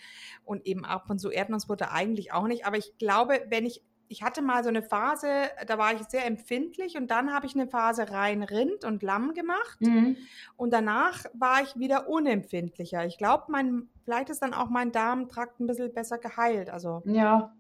[0.46, 4.22] und eben ab und zu Erdnussbutter eigentlich auch nicht, aber ich glaube, wenn ich, ich
[4.22, 5.28] hatte mal so eine Phase,
[5.66, 9.34] da war ich sehr empfindlich und dann habe ich eine Phase rein Rind und Lamm
[9.34, 10.18] gemacht mhm.
[10.56, 13.06] und danach war ich wieder unempfindlicher.
[13.06, 17.56] Ich glaube, mein, vielleicht ist dann auch mein Darmtrakt ein bisschen besser geheilt, also ja.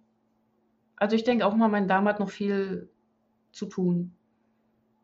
[1.04, 2.90] Also ich denke auch mal, mein Darm hat noch viel
[3.52, 4.14] zu tun,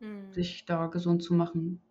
[0.00, 1.82] mm, sich da gesund zu machen.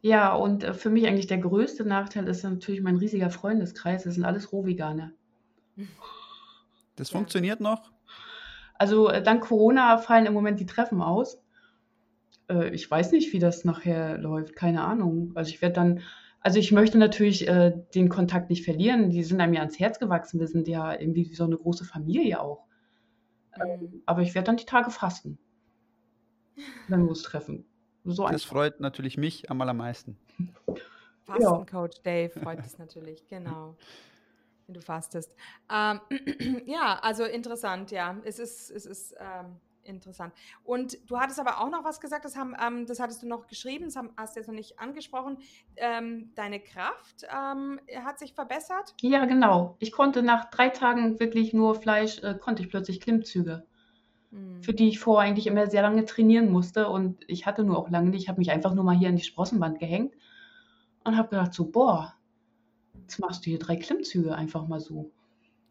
[0.00, 4.04] Ja, und äh, für mich eigentlich der größte Nachteil ist natürlich mein riesiger Freundeskreis.
[4.04, 5.12] Das sind alles Rohveganer.
[6.96, 7.18] Das Ja.
[7.18, 7.92] funktioniert noch.
[8.78, 11.38] Also äh, dank Corona fallen im Moment die Treffen aus.
[12.48, 15.32] Äh, ich weiß nicht, wie das nachher läuft, keine Ahnung.
[15.34, 16.00] Also ich werde dann,
[16.40, 17.44] also ich möchte natürlich
[17.94, 19.10] den Kontakt nicht verlieren.
[19.10, 20.40] Die sind einem ja ans Herz gewachsen.
[20.40, 22.66] Wir sind ja irgendwie wie so eine große Familie auch.
[23.58, 24.02] Mm.
[24.06, 25.38] Aber ich werde dann die Tage fasten,
[26.88, 27.64] wenn wir uns treffen.
[28.04, 28.48] So Das einfach.
[28.48, 30.16] freut natürlich mich am allermeisten.
[31.24, 33.76] Fastencoach Dave freut es natürlich, genau.
[34.66, 35.34] Wenn du fastest.
[35.72, 36.00] Ähm,
[36.66, 38.16] ja, also interessant, ja.
[38.24, 39.56] Es ist, es ist ähm,
[39.86, 40.34] interessant.
[40.64, 43.46] Und du hattest aber auch noch was gesagt, das, haben, ähm, das hattest du noch
[43.46, 45.38] geschrieben, das haben, hast du jetzt noch nicht angesprochen.
[45.76, 48.94] Ähm, deine Kraft ähm, hat sich verbessert.
[49.00, 49.76] Ja, genau.
[49.78, 53.64] Ich konnte nach drei Tagen wirklich nur Fleisch, äh, konnte ich plötzlich Klimmzüge,
[54.32, 54.62] Hm.
[54.62, 56.88] für die ich vorher eigentlich immer sehr lange trainieren musste.
[56.88, 58.22] Und ich hatte nur auch lange nicht.
[58.22, 60.14] Ich habe mich einfach nur mal hier an die Sprossenwand gehängt
[61.04, 62.14] und habe gedacht, so, boah,
[63.02, 65.10] jetzt machst du hier drei Klimmzüge einfach mal so.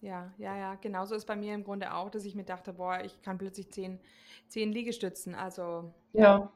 [0.05, 3.01] Ja, ja, ja, genauso ist bei mir im Grunde auch, dass ich mir dachte, boah,
[3.03, 3.99] ich kann plötzlich zehn,
[4.47, 5.33] zehn Liegestützen.
[5.33, 6.53] Also, Ja.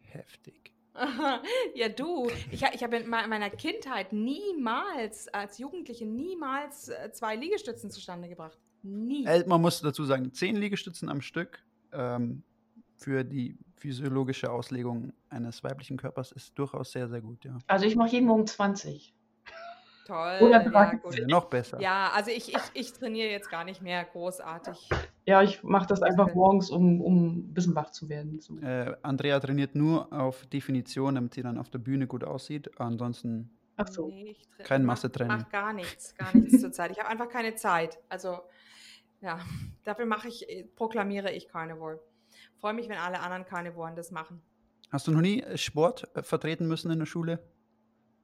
[0.00, 0.74] Heftig.
[1.74, 7.36] Ja, du, ich, ich habe in me- meiner Kindheit niemals, als Jugendliche, niemals äh, zwei
[7.36, 8.58] Liegestützen zustande gebracht.
[8.82, 9.24] Nie.
[9.24, 12.42] Äh, Man muss dazu sagen, zehn Liegestützen am Stück ähm,
[12.96, 17.56] für die physiologische Auslegung eines weiblichen Körpers ist durchaus sehr, sehr gut, ja.
[17.68, 19.14] Also ich mache jeden Morgen 20.
[20.06, 20.38] Toll.
[20.40, 20.92] Oder ja.
[20.92, 21.80] Äh, noch besser.
[21.80, 24.88] Ja, also ich, ich, ich trainiere jetzt gar nicht mehr großartig.
[25.26, 26.34] Ja, ich mache das einfach Okay.
[26.34, 28.40] morgens, um, um ein bisschen wach zu werden.
[28.40, 28.58] So.
[28.58, 32.80] Äh, Andrea trainiert nur auf Definition, damit sie dann auf der Bühne gut aussieht.
[32.80, 34.08] Ansonsten Ach so.
[34.08, 35.38] Nee, ich Kein Massetraining.
[35.38, 36.90] Mach gar nichts, gar nichts zurzeit.
[36.90, 37.98] Ich habe einfach keine Zeit.
[38.08, 38.40] Also,
[39.20, 39.38] ja,
[39.84, 42.00] dafür mache ich, äh, proklamiere ich Carnivore.
[42.60, 44.42] Freue mich, wenn alle anderen Carnivoren das machen.
[44.90, 47.38] Hast du noch nie äh, Sport äh, vertreten müssen in der Schule?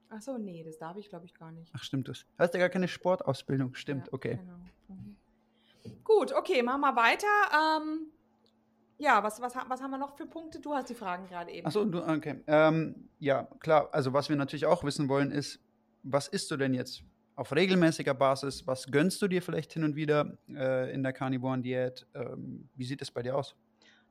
[0.09, 1.71] Ach so, nee, das darf ich, glaube ich, gar nicht.
[1.75, 2.25] Ach, stimmt das.
[2.37, 3.75] Hast ja gar keine Sportausbildung.
[3.75, 4.37] Stimmt, Ja, okay.
[4.37, 4.57] Genau.
[4.87, 5.15] Mhm.
[6.03, 7.27] Gut, okay, machen wir weiter.
[7.53, 8.07] Ähm,
[8.97, 10.59] ja, was, was, was haben wir noch für Punkte?
[10.59, 11.65] Du hast die Fragen gerade eben.
[11.65, 12.43] Achso, du, okay.
[12.47, 13.89] Ähm, ja, klar.
[13.91, 15.59] Also, was wir natürlich auch wissen wollen, ist,
[16.03, 17.03] was isst du denn jetzt
[17.35, 18.67] auf regelmäßiger Basis?
[18.67, 22.07] Was gönnst du dir vielleicht hin und wieder äh, in der Carnivoren-Diät?
[22.13, 23.55] Ähm, wie sieht es bei dir aus?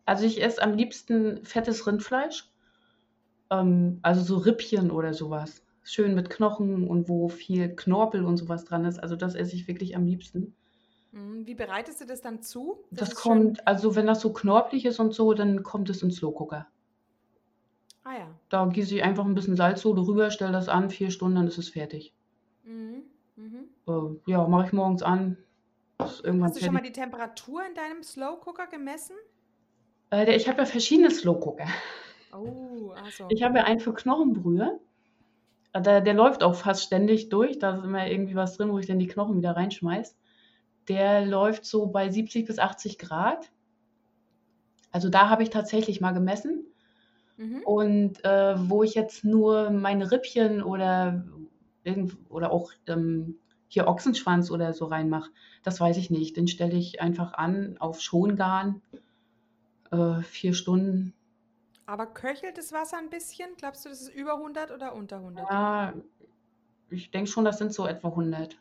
[0.06, 2.50] Also ich esse am liebsten fettes Rindfleisch.
[3.50, 5.62] Ähm, also so Rippchen oder sowas.
[5.90, 8.98] Schön mit Knochen und wo viel Knorpel und sowas dran ist.
[8.98, 10.54] Also das esse ich wirklich am liebsten.
[11.12, 12.84] Mhm, Wie bereitest du das dann zu?
[12.90, 16.10] Das, schön- kommt, also wenn das so knorpelig ist und so, dann kommt es in
[16.10, 16.66] Slow Cooker.
[18.04, 18.28] Ah ja.
[18.50, 21.56] Da gieße ich einfach ein bisschen Salzsohle rüber, stelle das an, vier Stunden, dann ist
[21.56, 22.12] es fertig.
[22.64, 23.04] Mhm.
[23.36, 23.68] Mhm.
[23.86, 25.38] Äh, ja, mache ich morgens an,
[25.98, 26.20] Hast
[26.56, 29.16] du schon mal die Temperatur in deinem Slow Cooker gemessen?
[30.12, 31.66] Äh, ich habe ja verschiedene Slow Cooker.
[32.32, 33.26] Oh, also.
[33.30, 34.78] Ich habe ja einen für Knochenbrühe.
[35.80, 37.58] Der, der läuft auch fast ständig durch.
[37.58, 40.16] Da ist immer irgendwie was drin, wo ich dann die Knochen wieder reinschmeiß.
[40.88, 43.50] Der läuft so bei 70 bis 80 Grad.
[44.90, 46.64] Also da habe ich tatsächlich mal gemessen.
[47.36, 47.62] Mhm.
[47.64, 51.24] Und äh, wo ich jetzt nur meine Rippchen oder,
[52.28, 53.36] oder auch ähm,
[53.68, 55.30] hier Ochsenschwanz oder so reinmache,
[55.62, 56.36] das weiß ich nicht.
[56.36, 58.82] Den stelle ich einfach an auf Schongarn.
[59.90, 61.14] Äh, vier Stunden.
[61.88, 63.46] Aber köchelt das Wasser ein bisschen?
[63.56, 65.48] Glaubst du, das ist über 100 oder unter 100?
[65.48, 65.94] Ja,
[66.90, 68.58] ich denke schon, das sind so etwa 100.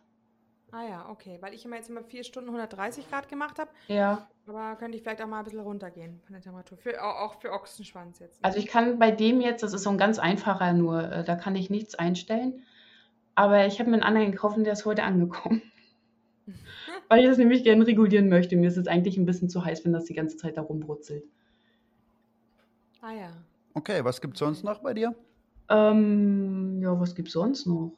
[0.72, 1.38] Ah ja, okay.
[1.42, 3.70] Weil ich immer jetzt immer 4 Stunden 130 Grad gemacht habe.
[3.90, 6.78] Ja, Aber könnte ich vielleicht auch mal ein bisschen runtergehen von der Temperatur.
[6.78, 8.40] Für, au- auch für Ochsenschwanz jetzt.
[8.46, 11.36] also ich kann bei dem jetzt, das ist so ein ganz einfacher nur, äh, da
[11.36, 12.64] kann ich nichts einstellen.
[13.36, 15.62] Aber ich habe mir einen anderen gekauft und der ist heute angekommen.
[17.10, 18.56] Weil ich das nämlich gerne regulieren möchte.
[18.56, 21.26] Mir ist es eigentlich ein bisschen zu heiß, wenn das die ganze Zeit da rumbrutzelt.
[23.08, 23.30] Ah ja.
[23.74, 25.16] Okay, was gibt es sonst noch bei dir?
[25.70, 27.94] Ähm, ja, was gibt's sonst noch?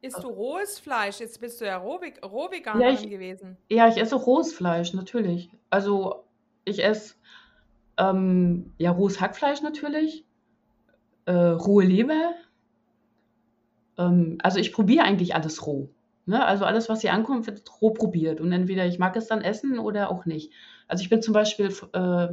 [0.00, 1.20] Isst du rohes Fleisch?
[1.20, 3.58] Jetzt bist du ja Rohveg Rohveganerin Ja, ich- gewesen.
[3.68, 5.50] Ja, ich esse rohes Fleisch, natürlich.
[5.68, 6.24] Also
[6.64, 7.16] ich esse
[7.98, 10.24] ähm, ja rohes Hackfleisch natürlich,
[11.26, 12.32] äh, rohe Leber.
[13.98, 15.90] Ähm, also ich probiere eigentlich alles roh.
[16.24, 16.42] Ne?
[16.42, 18.40] Also alles, was hier ankommt, wird roh probiert.
[18.40, 20.50] Und entweder ich mag es dann essen oder auch nicht.
[20.88, 22.28] Also ich bin zum Beispiel äh,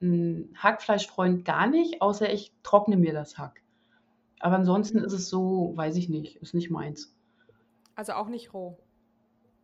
[0.00, 3.62] ein Hackfleischfreund gar nicht, außer ich trockne mir das Hack.
[4.38, 7.14] Aber ansonsten ist es so, weiß ich nicht, ist nicht meins.
[7.94, 8.78] Also auch nicht roh.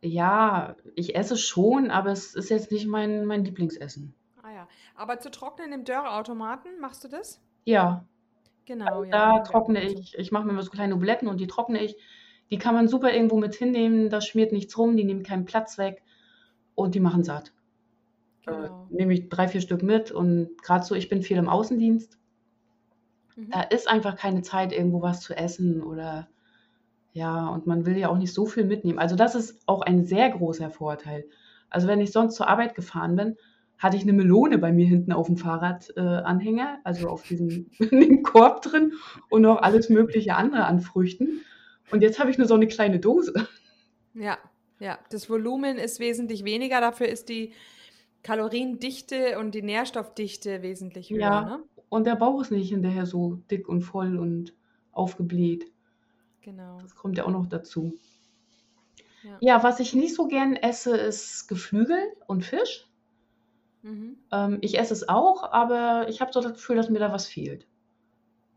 [0.02, 4.14] Ja, ich esse schon, aber es ist jetzt nicht mein, mein Lieblingsessen.
[4.42, 4.68] Ah ja.
[4.94, 7.40] Aber zu trocknen im Dörrautomaten, machst du das?
[7.64, 8.06] Ja,
[8.66, 9.10] Genau, ja.
[9.10, 10.18] da trockne ich.
[10.18, 11.96] Ich mache mir immer so kleine Obletten und die trockne ich.
[12.50, 15.78] Die kann man super irgendwo mit hinnehmen, da schmiert nichts rum, die nehmen keinen Platz
[15.78, 16.02] weg
[16.74, 17.52] und die machen satt.
[18.46, 18.86] Genau.
[18.90, 22.18] Äh, nehme ich drei, vier Stück mit und gerade so, ich bin viel im Außendienst.
[23.36, 23.50] Mhm.
[23.50, 26.28] Da ist einfach keine Zeit, irgendwo was zu essen oder
[27.12, 28.98] ja, und man will ja auch nicht so viel mitnehmen.
[28.98, 31.24] Also das ist auch ein sehr großer Vorteil.
[31.70, 33.36] Also wenn ich sonst zur Arbeit gefahren bin,
[33.78, 37.70] hatte ich eine Melone bei mir hinten auf dem Fahrradanhänger, äh, also auf diesem
[38.22, 38.92] Korb drin
[39.28, 41.42] und noch alles mögliche andere an Früchten.
[41.90, 43.48] Und jetzt habe ich nur so eine kleine Dose.
[44.14, 44.38] Ja,
[44.78, 44.98] ja.
[45.10, 47.52] Das Volumen ist wesentlich weniger, dafür ist die
[48.26, 51.40] Kaloriendichte und die Nährstoffdichte wesentlich höher, Ja.
[51.44, 51.62] ne?
[51.88, 54.52] Und der Bauch ist nicht hinterher so dick und voll und
[54.90, 55.70] aufgebläht.
[56.40, 56.80] Genau.
[56.80, 57.94] Das kommt ja auch noch dazu.
[59.22, 59.36] Ja.
[59.40, 62.88] Ja, was ich nicht so gern esse, ist Geflügel und Fisch.
[63.82, 64.18] Mhm.
[64.32, 67.28] Ähm, ich esse es auch, aber ich habe so das Gefühl, dass mir da was
[67.28, 67.68] fehlt.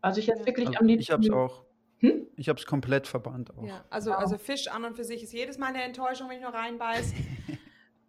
[0.00, 0.46] Also ich esse Ja.
[0.46, 1.34] wirklich Also am ich habe es liebsten.
[1.34, 1.64] auch.
[1.98, 2.26] Hm?
[2.36, 3.62] Ich habe es komplett verbannt auch.
[3.64, 6.42] Ja, also, also Fisch an und für sich ist jedes Mal eine Enttäuschung, wenn ich
[6.42, 7.12] nur reinbeiß.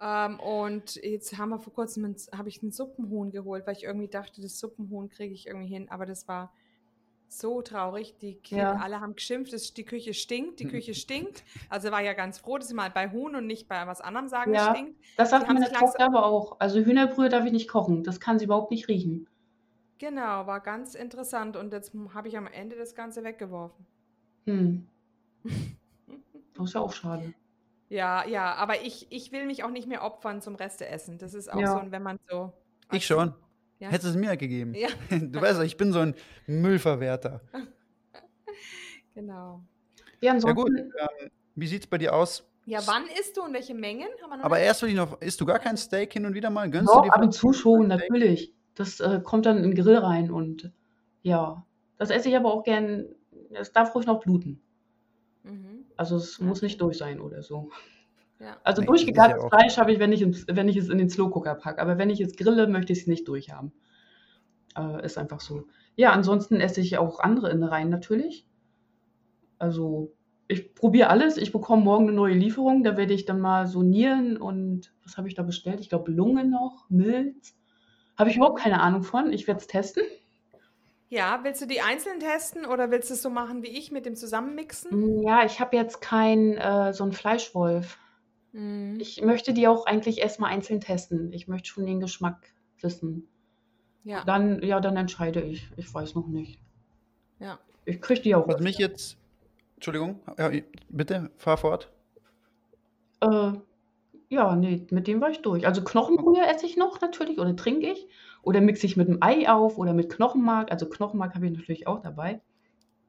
[0.01, 4.07] ähm, und jetzt haben wir vor kurzem habe ich einen Suppenhuhn geholt, weil ich irgendwie
[4.07, 5.89] dachte, das Suppenhuhn kriege ich irgendwie hin.
[5.89, 6.51] Aber das war
[7.27, 8.17] so traurig.
[8.19, 8.75] Die Kinder, Ja.
[8.77, 11.43] alle haben geschimpft, es, die Küche stinkt, die Küche stinkt.
[11.69, 14.27] Also war ja ganz froh, dass sie mal bei Huhn und nicht bei was anderem
[14.27, 14.73] sagen, Ja.
[14.75, 14.99] stinkt.
[15.17, 16.59] Das sagt meine Tochter aber auch.
[16.59, 18.03] Also Hühnerbrühe darf ich nicht kochen.
[18.03, 19.27] Das kann sie überhaupt nicht riechen.
[19.99, 21.55] Genau, war ganz interessant.
[21.55, 23.85] Und jetzt habe ich am Ende das Ganze weggeworfen.
[24.45, 24.87] Hm.
[26.53, 27.33] Das ist ja auch schade.
[27.91, 31.17] Ja, ja, aber ich, ich will mich auch nicht mehr opfern zum Reste essen.
[31.17, 31.73] Das ist auch Ja.
[31.73, 32.53] so, ein- wenn man so.
[32.93, 33.33] Ich schon.
[33.79, 33.89] Ja.
[33.89, 34.73] Hättest es mir gegeben.
[34.73, 36.15] Ja, Du weißt ja, ich bin so ein
[36.47, 37.41] Müllverwerter.
[39.13, 39.61] genau.
[40.21, 40.93] Ja, Ja gut, ansonsten,
[41.25, 42.47] ähm, wie sieht es bei dir aus?
[42.65, 44.07] Ja, wann isst du und welche Mengen?
[44.21, 46.33] Haben wir noch Aber erst will ich noch, isst du gar kein Steak hin und
[46.33, 46.69] wieder mal?
[46.69, 48.53] Gönnst doch, du dir ab und zu schon, natürlich.
[48.75, 50.71] Das äh, kommt dann in den Grill rein und
[51.23, 51.65] ja.
[51.97, 53.07] Das esse ich aber auch gern.
[53.51, 54.61] Es darf ruhig noch bluten.
[55.43, 55.80] Mhm.
[56.01, 56.45] Also es Ja.
[56.45, 57.69] muss nicht durch sein oder so.
[58.39, 58.57] Ja.
[58.63, 61.29] Also durchgegartes ja Fleisch habe ich, wenn ich, ins, wenn ich es in den Slow
[61.29, 61.79] Cooker packe.
[61.79, 63.71] Aber wenn ich es grille, möchte ich es nicht durchhaben.
[64.75, 65.67] Äh, ist einfach so.
[65.95, 68.47] Ja, ansonsten esse ich auch andere Innereien natürlich.
[69.59, 70.15] Also
[70.47, 71.37] ich probiere alles.
[71.37, 72.83] Ich bekomme morgen eine neue Lieferung.
[72.83, 75.81] Da werde ich dann mal so Nieren und was habe ich da bestellt?
[75.81, 77.55] Ich glaube Lungen noch, Milz.
[78.17, 79.31] Habe ich überhaupt keine Ahnung von.
[79.31, 80.01] Ich werde es testen.
[81.11, 84.05] Ja, willst du die einzeln testen oder willst du es so machen wie ich mit
[84.05, 84.91] dem Zusammenmixen?
[84.91, 87.99] Mm, Ja, ich habe jetzt kein äh, so ein Fleischwolf.
[88.53, 88.97] Mhm.
[88.99, 91.31] Ich möchte die auch eigentlich erstmal einzeln testen.
[91.33, 93.27] Ich möchte schon den Geschmack wissen.
[94.03, 95.69] Ja, Dann, ja, dann entscheide ich.
[95.77, 96.59] Ich weiß noch nicht.
[97.39, 97.59] ja.
[97.83, 98.47] Ich kriege die auch.
[98.47, 99.17] Was mich jetzt.
[99.75, 100.51] Entschuldigung, ja,
[100.89, 101.91] bitte, fahr fort.
[103.21, 103.53] Äh,
[104.29, 105.65] ja, nee, mit dem war ich durch.
[105.65, 108.07] Also Knochenbrühe esse ich noch natürlich oder trinke ich.
[108.43, 110.71] Oder mixe ich mit dem Ei auf oder mit Knochenmark.
[110.71, 112.41] Also Knochenmark habe ich natürlich auch dabei.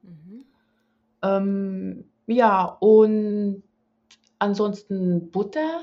[0.03, 0.45] Mhm.
[1.23, 3.63] Ähm, ja, und
[4.39, 5.81] ansonsten Butter,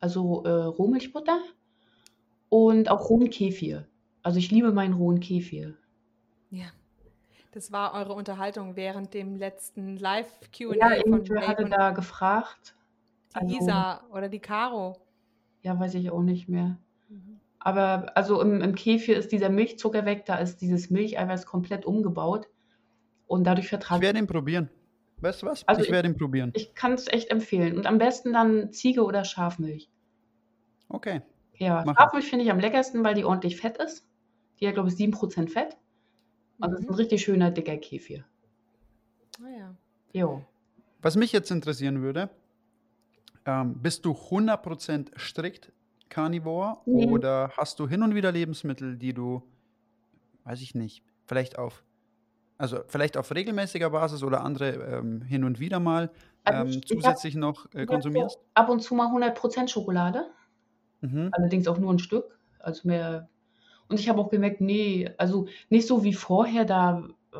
[0.00, 1.40] also äh, Rohmilchbutter
[2.48, 3.86] und auch rohen Kefir.
[4.22, 5.76] Also ich liebe meinen rohen Kefir.
[6.50, 6.66] Ja.
[7.52, 12.74] Das war eure Unterhaltung während dem letzten Live-QA Ja, von irgendwer hatte da gefragt.
[13.34, 14.96] die Also, Isa oder die Caro.
[15.62, 16.78] ja, weiß ich auch nicht mehr.
[17.08, 17.40] Mhm.
[17.66, 22.46] Aber also im, im Kefir ist dieser Milchzucker weg, da ist dieses Milcheiweiß komplett umgebaut
[23.26, 24.68] und dadurch Ich vertrage werde ihn probieren.
[25.22, 25.66] Weißt du was?
[25.66, 26.52] Also ich ich- werde ihn probieren.
[26.54, 27.76] ich kann es echt empfehlen.
[27.78, 29.88] Und am besten dann Ziege oder Schafmilch.
[30.90, 31.22] Okay.
[31.54, 31.96] Ja, Machen.
[31.98, 34.06] Schafmilch finde ich am leckersten, weil die ordentlich fett ist.
[34.60, 35.76] Die hat, glaube ich, 7% Fett.
[36.58, 36.96] Und das ist ein Mhm.
[36.96, 38.24] richtig schöner, dicker Kefir.
[39.42, 39.74] Ah, ja.
[40.12, 40.44] Jo.
[41.00, 42.28] Was mich jetzt interessieren würde,
[43.46, 45.72] ähm, bist du 100% strikt
[46.08, 47.06] Carnivore Nee.
[47.08, 49.42] oder hast du hin und wieder Lebensmittel, die du,
[50.44, 51.82] weiß ich nicht, vielleicht auf,
[52.58, 56.10] also vielleicht auf regelmäßiger Basis oder andere ähm, hin und wieder mal
[56.44, 58.38] Also ähm, ich- ich hab- zusätzlich noch äh, konsumierst?
[58.54, 60.26] ab und zu mal 100% Schokolade.
[61.00, 61.30] Mhm.
[61.32, 62.38] Allerdings auch nur ein Stück.
[62.58, 63.28] Also mehr.
[63.88, 67.38] Und ich habe auch gemerkt, nee, also nicht so wie vorher, da, äh,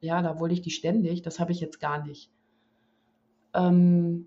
[0.00, 1.22] ja, da wollte ich die ständig.
[1.22, 2.30] Das habe ich jetzt gar nicht.
[3.54, 4.26] Ähm,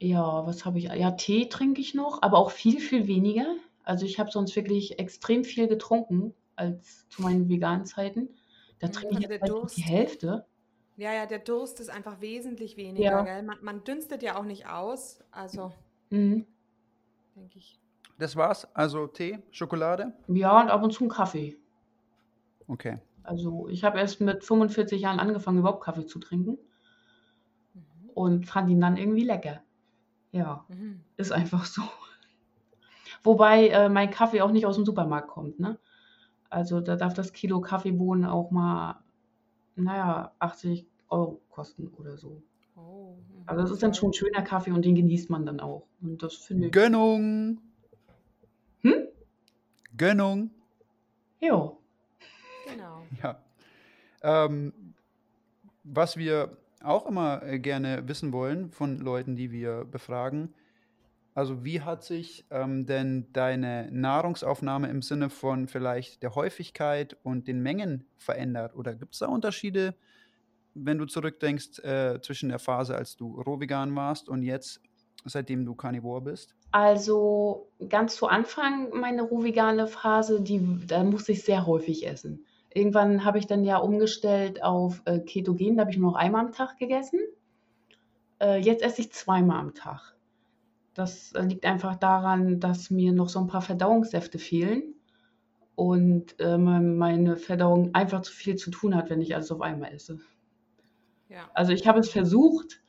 [0.00, 0.84] ja, was habe ich?
[0.84, 3.56] Ja, Tee trinke ich noch, aber auch viel, viel weniger.
[3.84, 8.30] Also ich habe sonst wirklich extrem viel getrunken als zu meinen veganen Zeiten.
[8.78, 9.76] Da Mhm, trinke ich also jetzt noch Durst.
[9.76, 10.46] die Hälfte.
[10.96, 13.22] Ja, ja, der Durst ist einfach wesentlich weniger, Ja.
[13.22, 13.42] gell?
[13.42, 15.22] Man, man dünstet ja auch nicht aus.
[15.30, 15.72] Also,
[16.10, 16.46] Mhm.
[17.36, 17.78] denke ich.
[18.18, 18.66] Das war's?
[18.74, 20.12] Also Tee, Schokolade?
[20.28, 21.56] Ja, und ab und zu einen Kaffee.
[22.68, 22.98] Okay.
[23.24, 26.56] Also ich habe erst mit 45 Jahren angefangen, überhaupt Kaffee zu trinken
[27.74, 28.10] Mhm.
[28.14, 29.62] und fand ihn dann irgendwie lecker.
[30.36, 31.00] Ja, Mhm.
[31.16, 31.82] ist einfach so.
[33.24, 35.78] Wobei äh, mein Kaffee auch nicht aus dem Supermarkt kommt, ne?
[36.50, 39.00] Also da darf das Kilo Kaffeebohnen auch mal,
[39.74, 42.42] naja, 80 Euro kosten oder so.
[42.76, 43.42] Oh, mhm.
[43.46, 45.86] Also das ist dann schon schöner Kaffee und den genießt man dann auch.
[46.02, 46.72] Und das finde ich.
[46.72, 47.60] Gönnung!
[48.82, 49.08] Hm?
[49.96, 50.50] Gönnung!
[51.40, 51.72] Ja.
[52.70, 53.06] Genau.
[53.22, 53.38] Ja.
[54.22, 54.72] Ähm,
[55.84, 60.54] was wir auch immer äh, gerne wissen wollen von Leuten, die wir befragen,
[61.36, 67.46] also wie hat sich ähm, denn deine Nahrungsaufnahme im Sinne von vielleicht der Häufigkeit und
[67.46, 68.74] den Mengen verändert?
[68.74, 69.94] Oder gibt es da Unterschiede,
[70.72, 74.80] wenn du zurückdenkst, äh, zwischen der Phase, als du rohvegan warst und jetzt,
[75.26, 76.54] seitdem du Carnivore bist?
[76.70, 82.46] Also ganz zu Anfang meine rohvegane Phase, die, da musste ich sehr häufig essen.
[82.76, 86.44] Irgendwann habe ich dann ja umgestellt auf äh, Ketogen, da habe ich nur noch einmal
[86.44, 87.20] am Tag gegessen.
[88.40, 90.14] Äh, jetzt esse ich zweimal am Tag.
[90.94, 94.94] Das äh, liegt einfach daran, dass mir noch so ein paar Verdauungssäfte fehlen
[95.76, 99.62] und äh, mein- meine Verdauung einfach zu viel zu tun hat, wenn ich alles auf
[99.62, 100.20] einmal esse.
[101.28, 101.50] Ja.
[101.54, 102.80] Also ich habe es versucht,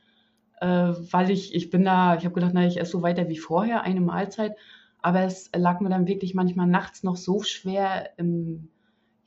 [0.61, 3.37] äh, weil ich, ich bin da, ich habe gedacht, na, ich esse so weiter wie
[3.37, 4.55] vorher, eine Mahlzeit,
[5.01, 8.69] aber es lag mir dann wirklich manchmal nachts noch so schwer im,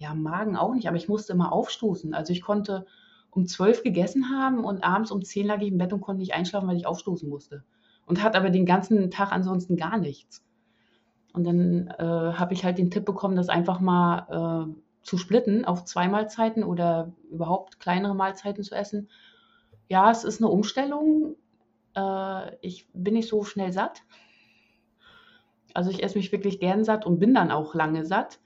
[0.00, 2.14] ja, Magen auch nicht, aber ich musste immer aufstoßen.
[2.14, 2.86] Also ich konnte
[3.30, 6.34] um zwölf gegessen haben und abends um zehn lag ich im Bett und konnte nicht
[6.34, 7.64] einschlafen, weil ich aufstoßen musste.
[8.06, 10.42] Und hatte aber den ganzen Tag ansonsten gar nichts.
[11.34, 15.66] Und dann äh, habe ich halt den Tipp bekommen, das einfach mal äh, zu splitten
[15.66, 19.10] auf zwei Mahlzeiten oder überhaupt kleinere Mahlzeiten zu essen.
[19.86, 21.36] Ja, es ist eine Umstellung.
[21.94, 24.02] Äh, ich bin nicht so schnell satt.
[25.74, 28.40] Also ich esse mich wirklich gern satt und bin dann auch lange satt.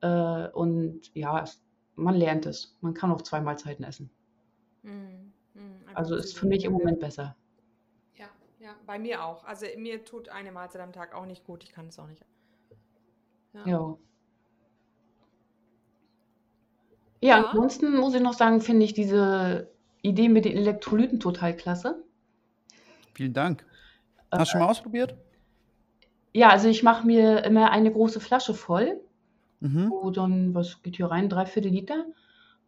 [0.00, 1.60] Äh, und ja, es,
[1.96, 2.76] man lernt es.
[2.80, 4.10] Man kann auch zwei Mahlzeiten essen.
[4.82, 5.32] Mhm.
[5.54, 5.80] Mhm.
[5.94, 6.72] Also zu ist für mich im.
[6.72, 7.36] Moment besser.
[8.16, 8.26] Ja,
[8.60, 9.44] ja, bei mir auch.
[9.44, 11.64] Also mir tut eine Mahlzeit am Tag auch nicht gut.
[11.64, 12.24] Ich kann es auch nicht.
[13.54, 13.66] Ja.
[13.66, 13.98] Ja.
[17.20, 17.44] Ja, Ja.
[17.46, 19.68] ansonsten muss ich noch sagen, finde ich diese
[20.02, 22.04] Idee mit den Elektrolyten total klasse.
[23.14, 23.64] Vielen Dank.
[24.30, 25.16] Hast du schon mal ausprobiert?
[26.32, 29.00] Ja, also ich mache mir immer eine große Flasche voll,
[29.60, 29.88] Mhm.
[29.88, 32.06] wo dann, was geht hier rein, drei Viertel Liter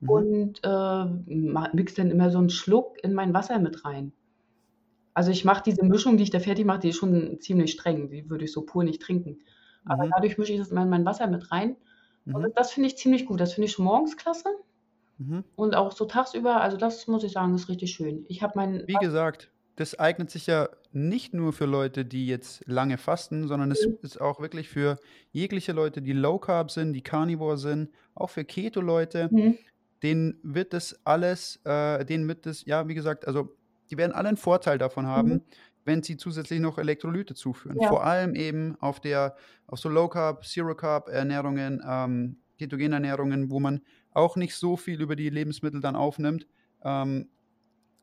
[0.00, 0.24] Mhm.
[0.24, 1.05] und äh,
[1.74, 4.12] mix dann immer so einen Schluck in mein Wasser mit rein.
[5.14, 8.09] Also ich mache diese Mischung, die ich da fertig mache, die ist schon ziemlich streng,
[8.11, 9.38] die würde ich so pur nicht trinken.
[9.84, 10.12] Aber Mhm.
[10.14, 11.76] dadurch mische ich das in mein Wasser mit rein
[12.32, 12.51] und Mhm.
[12.57, 13.41] das finde ich ziemlich gut.
[13.41, 14.49] Das finde ich schon morgens klasse
[15.18, 15.41] Mhm.
[15.57, 18.24] und auch so tagsüber, also das muss ich sagen, ist richtig schön.
[18.28, 22.62] Ich habe mein, Wie gesagt, das eignet sich ja nicht nur für Leute, die jetzt
[22.66, 23.99] lange fasten, sondern es Mhm.
[24.03, 24.99] ist auch wirklich für
[25.33, 29.28] jegliche Leute, die Low Carb sind, die Carnivore sind, auch für Keto-Leute.
[29.33, 29.59] Mhm.
[30.03, 33.57] Denen wird das alles, äh, denen wird das, ja, wie gesagt, also
[33.91, 35.43] die werden alle einen Vorteil davon haben, Mhm.
[35.85, 37.78] wenn sie zusätzlich noch Elektrolyte zuführen.
[37.81, 37.89] Ja.
[37.89, 43.61] Vor allem eben auf der, auf so Low Carb, Zero Carb Ernährungen, ähm, Ketogenernährungen, wo
[43.61, 43.81] man
[44.12, 46.47] auch nicht so viel über die Lebensmittel dann aufnimmt.
[46.85, 47.31] Ähm,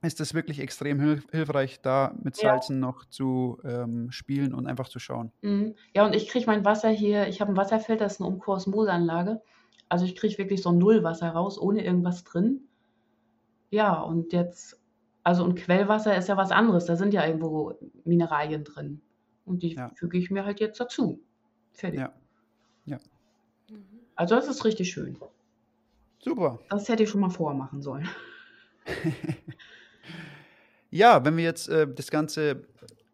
[0.01, 2.49] ist es wirklich extrem hilf hilfreich, da mit Ja.
[2.51, 5.31] Salzen noch zu ähm, spielen und einfach zu schauen.
[5.41, 5.75] Mhm.
[5.93, 9.41] Ja, und ich kriege mein Wasser hier, ich habe einen Wasserfilter, das ist eine Umkursmosanlage.
[9.89, 12.61] Also ich kriege wirklich so Nullwasser raus, ohne irgendwas drin.
[13.69, 14.79] Ja, und jetzt,
[15.23, 17.73] also und Quellwasser ist ja was anderes, da sind ja irgendwo
[18.03, 19.01] Mineralien drin.
[19.45, 19.91] Und die Ja.
[19.95, 21.21] füge ich mir halt jetzt dazu.
[21.71, 22.01] Fertig.
[22.01, 22.13] Ja.
[22.85, 22.97] Ja.
[24.15, 25.17] Also das ist richtig schön.
[26.19, 26.59] Super.
[26.69, 28.07] Das hätte ich schon mal vormachen sollen.
[30.97, 32.65] Ja, wenn wir jetzt äh, das Ganze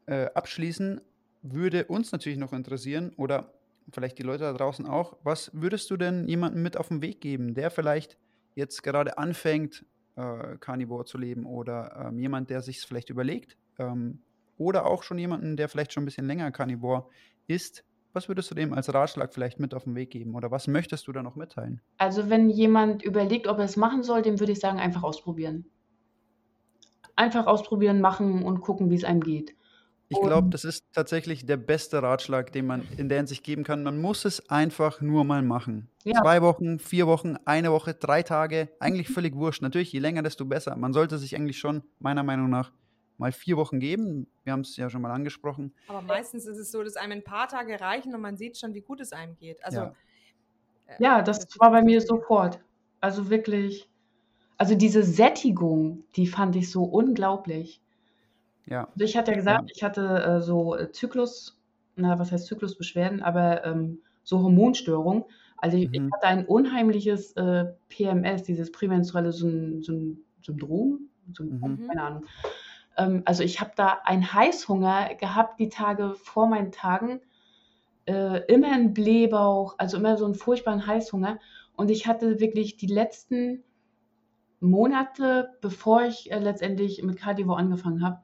[0.05, 1.01] äh, abschließen,
[1.41, 3.51] würde uns natürlich noch interessieren oder
[3.91, 7.19] vielleicht die Leute da draußen auch, was würdest du denn jemandem mit auf den Weg
[7.19, 8.17] geben, der vielleicht
[8.55, 14.21] jetzt gerade anfängt, äh, Carnivore zu leben oder ähm, jemand, der sich vielleicht überlegt ähm,
[14.57, 17.07] oder auch schon jemanden, der vielleicht schon ein bisschen länger Carnivore
[17.47, 20.67] ist, was würdest du dem als Ratschlag vielleicht mit auf den Weg geben oder was
[20.67, 21.81] möchtest du da noch mitteilen?
[21.97, 25.65] Also wenn jemand überlegt, ob er es machen soll, dem würde ich sagen, einfach ausprobieren.
[27.15, 29.55] Einfach ausprobieren, machen und gucken, wie es einem geht.
[30.09, 33.83] Ich glaube, das ist tatsächlich der beste Ratschlag, den man in der Hinsicht geben kann.
[33.83, 35.89] Man muss es einfach nur mal machen.
[36.03, 36.21] Ja.
[36.21, 39.63] Zwei Wochen, vier Wochen, eine Woche, drei Tage, eigentlich völlig wurscht.
[39.63, 40.75] Natürlich, je länger, desto besser.
[40.75, 42.71] Man sollte sich eigentlich schon, meiner Meinung nach,
[43.17, 44.27] mal vier Wochen geben.
[44.43, 45.73] Wir haben es ja schon mal angesprochen.
[45.87, 48.73] Aber meistens ist es so, dass einem ein paar Tage reichen und man sieht schon,
[48.75, 49.63] wie gut es einem geht.
[49.65, 49.93] Also, Ja.
[50.87, 52.59] äh, Ja, das war bei mir sofort.
[52.99, 53.89] Also wirklich,
[54.63, 57.81] also diese Sättigung, die fand ich so unglaublich.
[58.65, 61.59] Ja, Also ich hatte ja gesagt, ich hatte äh, so äh, Zyklus,
[61.97, 65.25] na, was heißt Zyklusbeschwerden, aber ähm, so Hormonstörungen.
[65.57, 66.13] Also ich, ich Mhm.
[66.13, 71.87] hatte ein unheimliches äh, PMS, dieses prämenstruelle Syn Syn Syndrom, Syndrom Mhm.
[71.89, 72.25] keine Ahnung.
[72.97, 77.19] Ähm, also ich habe da einen Heißhunger gehabt, die Tage vor meinen Tagen,
[78.05, 81.39] äh, immer einen Blähbauch, also immer so einen furchtbaren Heißhunger.
[81.75, 83.63] Und ich hatte wirklich die letzten
[84.63, 88.21] Monate, bevor ich äh, letztendlich mit Carnivore angefangen habe,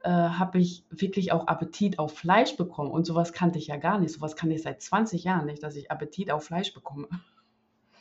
[0.00, 2.90] äh, habe ich wirklich auch Appetit auf Fleisch bekommen.
[2.90, 4.12] Und sowas kannte ich ja gar nicht.
[4.12, 7.08] Sowas kann ich seit 20 Jahren nicht, dass ich Appetit auf Fleisch bekomme.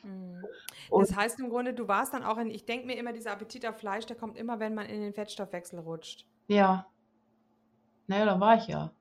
[0.03, 0.43] Mhm.
[0.89, 3.65] Das heißt im Grunde, du warst dann auch in, ich denke mir immer, dieser Appetit
[3.65, 6.27] auf Fleisch, der kommt immer, wenn man in den Fettstoffwechsel rutscht.
[6.47, 6.85] ja,
[8.07, 8.91] naja, da war ich ja.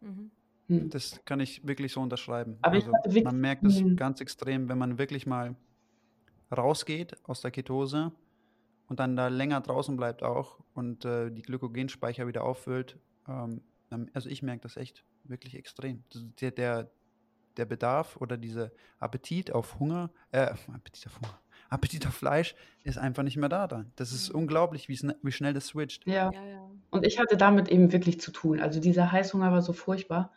[0.00, 0.30] Mhm.
[0.68, 0.88] Hm.
[0.90, 2.58] das kann ich wirklich so unterschreiben.
[2.62, 3.96] Aber ich also, man merkt es Mhm.
[3.96, 5.54] ganz extrem, wenn man wirklich mal
[6.56, 8.12] rausgeht aus der Ketose
[8.88, 12.98] und dann da länger draußen bleibt auch und äh, die Glykogenspeicher wieder auffüllt.
[13.28, 13.62] Ähm,
[14.12, 16.04] also ich merke das echt wirklich extrem.
[16.40, 16.90] Der, der,
[17.56, 21.40] der Bedarf oder dieser Appetit auf Hunger, äh, Appetit auf Hunger,
[21.70, 23.92] Appetit auf Fleisch ist einfach nicht mehr da dann.
[23.96, 26.06] Das ist unglaublich, wie, sn- wie schnell das switcht.
[26.06, 26.30] Ja.
[26.32, 26.70] Ja, ja.
[26.90, 28.60] Und ich hatte damit eben wirklich zu tun.
[28.60, 30.32] Also dieser Heißhunger war so furchtbar.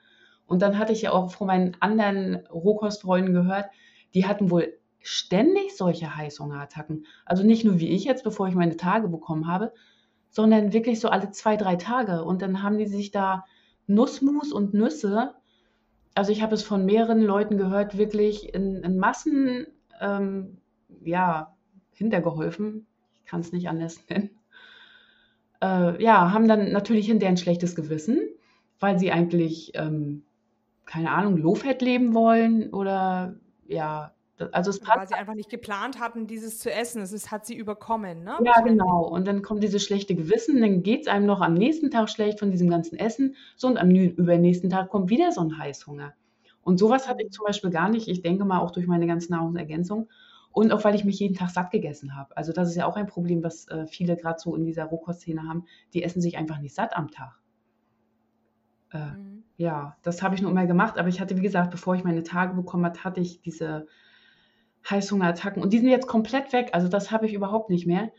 [0.46, 3.70] Und dann hatte ich ja auch von meinen anderen Rohkostfreunden gehört,
[4.14, 7.06] die hatten wohl ständig solche Heißhungerattacken.
[7.26, 9.74] Also nicht nur wie ich jetzt, bevor ich meine Tage bekommen habe,
[10.30, 12.24] sondern wirklich so alle zwei, drei Tage.
[12.24, 13.46] Und dann haben die sich da
[13.88, 15.36] Nussmus und Nüsse,
[16.14, 19.66] also ich habe es von mehreren Leuten gehört, wirklich in, in Massen,
[20.02, 20.58] ähm,
[21.04, 21.56] ja,
[21.94, 22.86] hintergeholfen.
[23.24, 24.32] Ich kann es nicht anders nennen
[25.62, 28.20] äh, ja, haben dann natürlich hinterher ein schlechtes Gewissen,
[28.80, 30.24] weil sie eigentlich, ähm,
[30.86, 33.36] keine Ahnung, Low-Fat leben wollen oder
[33.68, 34.14] ja,
[34.52, 35.10] also es Oder Weil passt.
[35.10, 37.02] sie einfach nicht geplant hatten, dieses zu essen.
[37.02, 38.38] Es ist, hat sie überkommen, ne?
[38.44, 39.08] Ja, genau.
[39.08, 42.40] Und dann kommt dieses schlechte Gewissen, dann geht es einem noch am nächsten Tag schlecht
[42.40, 43.36] von diesem ganzen Essen.
[43.56, 46.14] So, und am übernächsten Tag kommt wieder so ein Heißhunger.
[46.64, 48.08] Und sowas hatte ich zum Beispiel gar nicht.
[48.08, 50.10] Ich denke mal auch durch meine ganze Nahrungsergänzung
[50.52, 52.36] und auch weil ich mich jeden Tag satt gegessen habe.
[52.38, 55.44] Also das ist ja auch ein Problem, was äh, viele gerade so in dieser Rohkostszene
[55.48, 55.66] haben.
[55.94, 57.40] Die essen sich einfach nicht satt am Tag.
[58.92, 59.44] Äh, Mhm.
[59.58, 62.24] ja, das habe ich nur immer gemacht, aber ich hatte, wie gesagt, bevor ich meine
[62.24, 63.88] Tage bekommen habe, hatte ich diese
[64.90, 66.70] Heißhungerattacken und die sind jetzt komplett weg.
[66.74, 68.12] Also das habe ich überhaupt nicht mehr.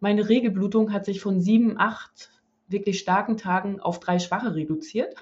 [0.00, 2.30] Meine Regelblutung hat sich von sieben, acht
[2.68, 5.14] wirklich starken Tagen auf drei schwache reduziert.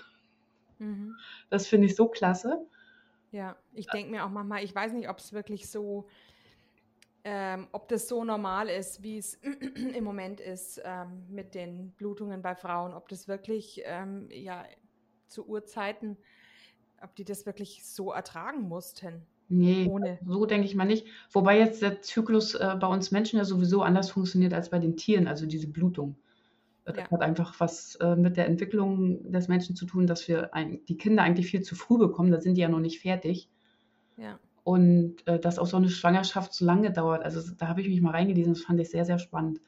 [0.78, 1.16] Mhm.
[1.50, 2.66] Das finde ich so klasse.
[3.30, 6.08] Ja, ich denke mir auch manchmal, ich weiß nicht, ob es wirklich so,
[7.24, 9.34] ähm, ob das so normal ist, wie es
[9.94, 14.64] im Moment ist ähm, mit den Blutungen bei Frauen, ob das wirklich ähm, ja
[15.26, 16.16] zu Urzeiten,
[17.02, 19.26] ob die das wirklich so ertragen mussten.
[19.48, 20.18] Nee, Ohne.
[20.26, 21.06] so denke ich mal nicht.
[21.32, 24.96] Wobei jetzt der Zyklus äh, bei uns Menschen ja sowieso anders funktioniert als bei den
[24.96, 26.16] Tieren, also diese Blutung.
[26.84, 27.10] Äh, Das Ja.
[27.10, 30.96] hat einfach was äh, mit der Entwicklung des Menschen zu tun, dass wir ein, die
[30.98, 33.48] Kinder eigentlich viel zu früh bekommen, da sind die ja noch nicht fertig.
[34.16, 34.38] Ja.
[34.64, 37.22] Und äh, dass auch so eine Schwangerschaft so lange dauert.
[37.24, 39.60] Also da habe ich mich mal reingelesen, das fand ich sehr, sehr spannend.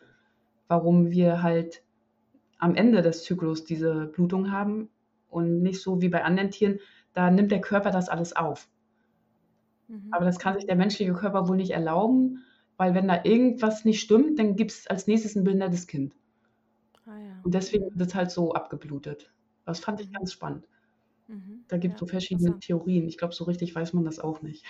[0.68, 1.82] Warum wir halt
[2.58, 4.90] am Ende des Zyklus diese Blutung haben
[5.30, 6.80] und nicht so wie bei anderen Tieren,
[7.14, 8.68] da nimmt der Körper das alles auf.
[9.90, 10.08] Mhm.
[10.12, 12.44] Aber das kann sich der menschliche Körper wohl nicht erlauben,
[12.76, 16.14] weil wenn da irgendwas nicht stimmt, dann gibt es als nächstes ein behindertes Kind.
[17.06, 17.40] Ah ja.
[17.42, 19.32] Und deswegen wird es halt so abgeblutet.
[19.64, 20.66] Das fand ich ganz spannend.
[21.28, 21.64] Mhm.
[21.68, 22.58] Da gibt es Ja, so verschiedene.
[22.60, 23.08] Theorien.
[23.08, 24.64] Ich glaube, so richtig weiß man das auch nicht.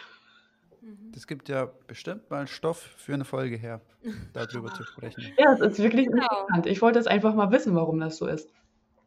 [0.81, 1.13] Mhm.
[1.13, 3.81] Das gibt ja bestimmt mal Stoff für eine Folge her,
[4.33, 5.25] darüber zu sprechen.
[5.39, 6.23] Ja, es ist wirklich Genau.
[6.23, 6.67] interessant.
[6.67, 8.49] Ich wollte es einfach mal wissen, warum das so ist.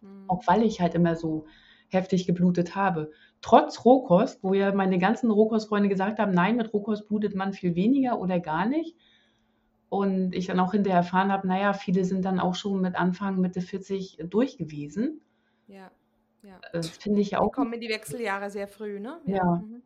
[0.01, 0.29] Mhm.
[0.29, 1.45] Auch weil ich halt immer so
[1.93, 3.11] heftig geblutet habe.
[3.41, 7.75] Trotz Rohkost, wo ja meine ganzen Rohkostfreunde gesagt haben, nein, mit Rohkost blutet man viel
[7.75, 8.95] weniger oder gar nicht.
[9.89, 13.39] Und ich dann auch hinterher erfahren habe, naja, viele sind dann auch schon mit Anfang,
[13.39, 15.21] Mitte 40 durch gewesen.
[15.67, 15.91] Ja.
[16.41, 16.59] Ja.
[16.73, 17.51] Das finde ich ja Die auch.
[17.51, 19.21] kommen in die Wechseljahre sehr früh, ne?
[19.25, 19.63] Ja.
[19.63, 19.83] Mhm.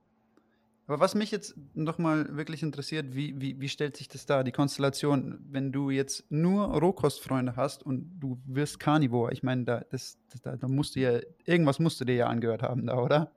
[0.87, 4.53] Aber was mich jetzt nochmal wirklich interessiert, wie, wie, wie stellt sich das dar, die
[4.53, 9.33] Konstellation, wenn du jetzt nur Rohkostfreunde hast und du wirst Carnivore?
[9.33, 12.63] Ich meine, da, das, da, da musst du ja, irgendwas musst du dir ja angehört
[12.63, 13.31] haben da, oder?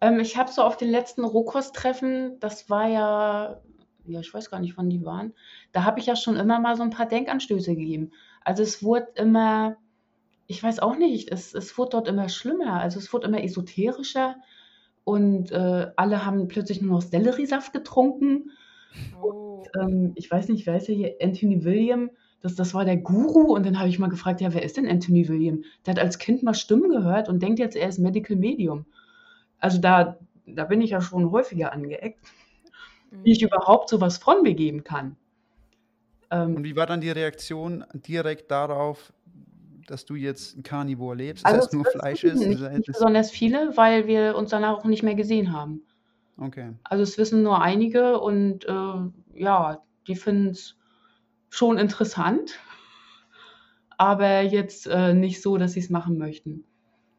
[0.00, 3.60] Ähm, ich habe so auf den letzten Rohkosttreffen, das war ja,
[4.06, 5.34] ja, ich weiß gar nicht, wann die waren,
[5.72, 8.12] da habe ich ja schon immer mal so ein paar Denkanstöße gegeben.
[8.42, 9.76] Also es wurde immer,
[10.46, 14.36] ich weiß auch nicht, es, es wurde dort immer schlimmer, also es wurde immer esoterischer
[15.04, 18.50] und äh, alle haben plötzlich nur noch Selleriesaft getrunken.
[19.20, 19.64] Oh.
[19.78, 21.14] Ähm, ich weiß nicht, wer ist der hier?
[21.20, 22.10] Anthony William.
[22.40, 23.54] Das, das war der Guru.
[23.54, 25.64] Und dann habe ich mal gefragt, ja, wer ist denn Anthony William?
[25.86, 28.86] Der hat als Kind mal Stimmen gehört und denkt jetzt, er ist Medical Medium.
[29.58, 32.20] Also da, da bin ich ja schon häufiger angeeckt,
[33.10, 33.48] wie ich Mhm.
[33.48, 35.16] überhaupt sowas von mir geben kann.
[36.30, 39.12] Ähm, Und wie war dann die Reaktion direkt darauf,
[39.86, 41.44] dass du jetzt ein Carnivore lebst?
[41.44, 42.40] also das heißt, es nur Fleisch ist?
[42.40, 45.82] nicht, nicht besonders viele, weil wir uns danach auch nicht mehr gesehen haben.
[46.36, 46.72] Okay.
[46.84, 50.76] Also es wissen nur einige und äh, ja, die finden es
[51.48, 52.58] schon interessant,
[53.98, 56.64] aber jetzt äh, nicht so, dass sie es machen möchten.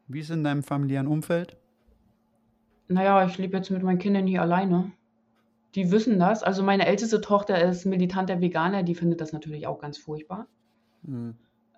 [0.08, 1.56] Wie ist in deinem familiären Umfeld?
[2.88, 4.92] Naja, ich lebe jetzt mit meinen Kindern hier alleine.
[5.74, 6.42] Die wissen das.
[6.42, 10.46] Also meine älteste Tochter ist militanter Veganer, die findet das natürlich auch ganz furchtbar.
[11.04, 11.34] Hm.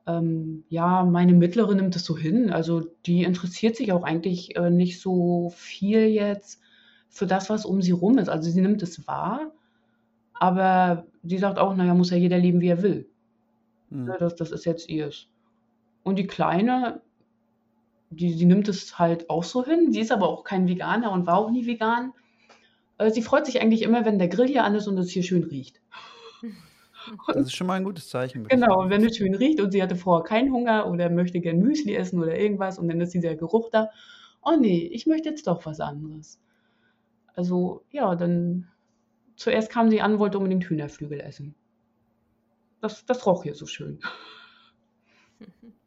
[0.09, 2.51] Ähm, ja, meine mittlere nimmt es so hin.
[2.51, 6.61] Also die interessiert sich auch eigentlich äh, nicht so viel jetzt
[7.11, 8.31] für das, was um sie rum ist.
[8.31, 9.53] Also sie nimmt es wahr,
[10.33, 13.07] aber sie sagt auch, naja, muss ja jeder leben, wie er will.
[13.91, 14.07] Hm.
[14.07, 15.29] Ne, Das, das ist jetzt ihrs.
[16.05, 17.03] Und die Kleine,
[18.09, 19.93] die, die nimmt es halt auch so hin.
[19.93, 22.15] Sie ist aber auch kein Veganer und war auch nie vegan.
[22.97, 25.23] Äh, Sie freut sich eigentlich immer, wenn der Grill hier an ist und es hier
[25.23, 25.83] schön riecht.
[27.29, 28.45] Das ist schon mal ein gutes Zeichen.
[28.49, 31.59] Genau, und wenn es schön riecht und sie hatte vorher keinen Hunger oder möchte gern
[31.59, 33.91] Müsli essen oder irgendwas und dann ist dieser Geruch da.
[34.43, 36.41] Oh nee, ich möchte jetzt doch was anderes.
[37.35, 38.69] Also ja, dann
[39.37, 41.55] zuerst kam sie an, wollte unbedingt Hühnerflügel essen.
[42.81, 44.01] Das, das roch hier so schön.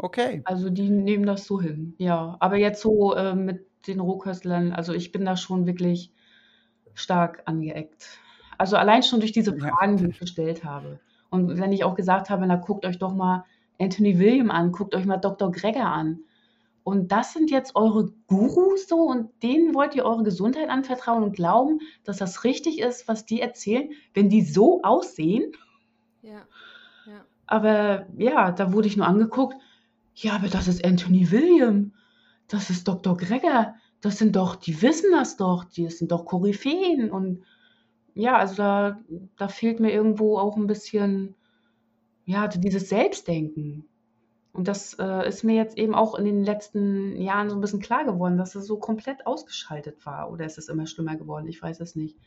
[0.00, 0.42] Okay.
[0.44, 2.36] Also die nehmen das so hin, ja.
[2.38, 6.12] Aber jetzt so äh, mit den Rohköstlern, also ich bin da schon wirklich
[6.94, 8.20] stark angeeckt.
[8.58, 9.68] Also allein schon durch diese Ja.
[9.68, 11.00] Fragen, die ich gestellt habe.
[11.30, 13.44] Und wenn ich auch gesagt habe, na guckt euch doch mal
[13.78, 15.52] Anthony William an, guckt euch mal Dr.
[15.52, 16.20] Gregor an.
[16.82, 21.36] Und das sind jetzt eure Gurus so und denen wollt ihr eure Gesundheit anvertrauen und
[21.36, 25.52] glauben, dass das richtig ist, was die erzählen, wenn die so aussehen.
[26.22, 26.46] Ja.
[27.06, 27.24] Ja.
[27.46, 29.56] Aber ja, da wurde ich nur angeguckt.
[30.14, 31.92] Ja, aber das ist Anthony William.
[32.48, 33.16] Das ist Dr.
[33.16, 33.74] Gregor.
[34.00, 35.64] Das sind doch, die wissen das doch.
[35.64, 37.10] Die sind doch Koryphäen.
[37.10, 37.44] Und
[38.18, 39.00] ja, also da,
[39.36, 41.36] da fehlt mir irgendwo auch ein bisschen,
[42.24, 43.88] ja, dieses Selbstdenken.
[44.52, 47.80] Und das äh, ist mir jetzt eben auch in den letzten Jahren so ein bisschen
[47.80, 50.30] klar geworden, dass es so komplett ausgeschaltet war.
[50.32, 51.48] Oder ist es immer schlimmer geworden?
[51.48, 52.18] Ich weiß es nicht.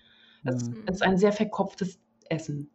[0.46, 0.86] Es Mhm.
[0.88, 2.72] ist ein sehr verkopftes Essen.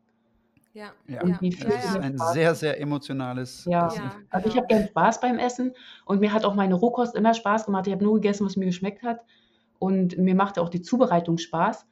[0.75, 0.93] Ja.
[1.09, 1.39] Ja, Und Ja.
[1.39, 2.35] fühlt ist ein Spaß.
[2.35, 3.87] sehr, sehr emotionales Ja.
[3.87, 4.05] Essen.
[4.05, 4.57] Ja, Also ich genau.
[4.57, 5.73] habe gern Spaß beim Essen
[6.05, 7.87] und mir hat auch meine Rohkost immer Spaß gemacht.
[7.87, 9.25] Ich habe nur gegessen, was mir geschmeckt hat
[9.79, 11.87] und mir machte auch die Zubereitung Spaß.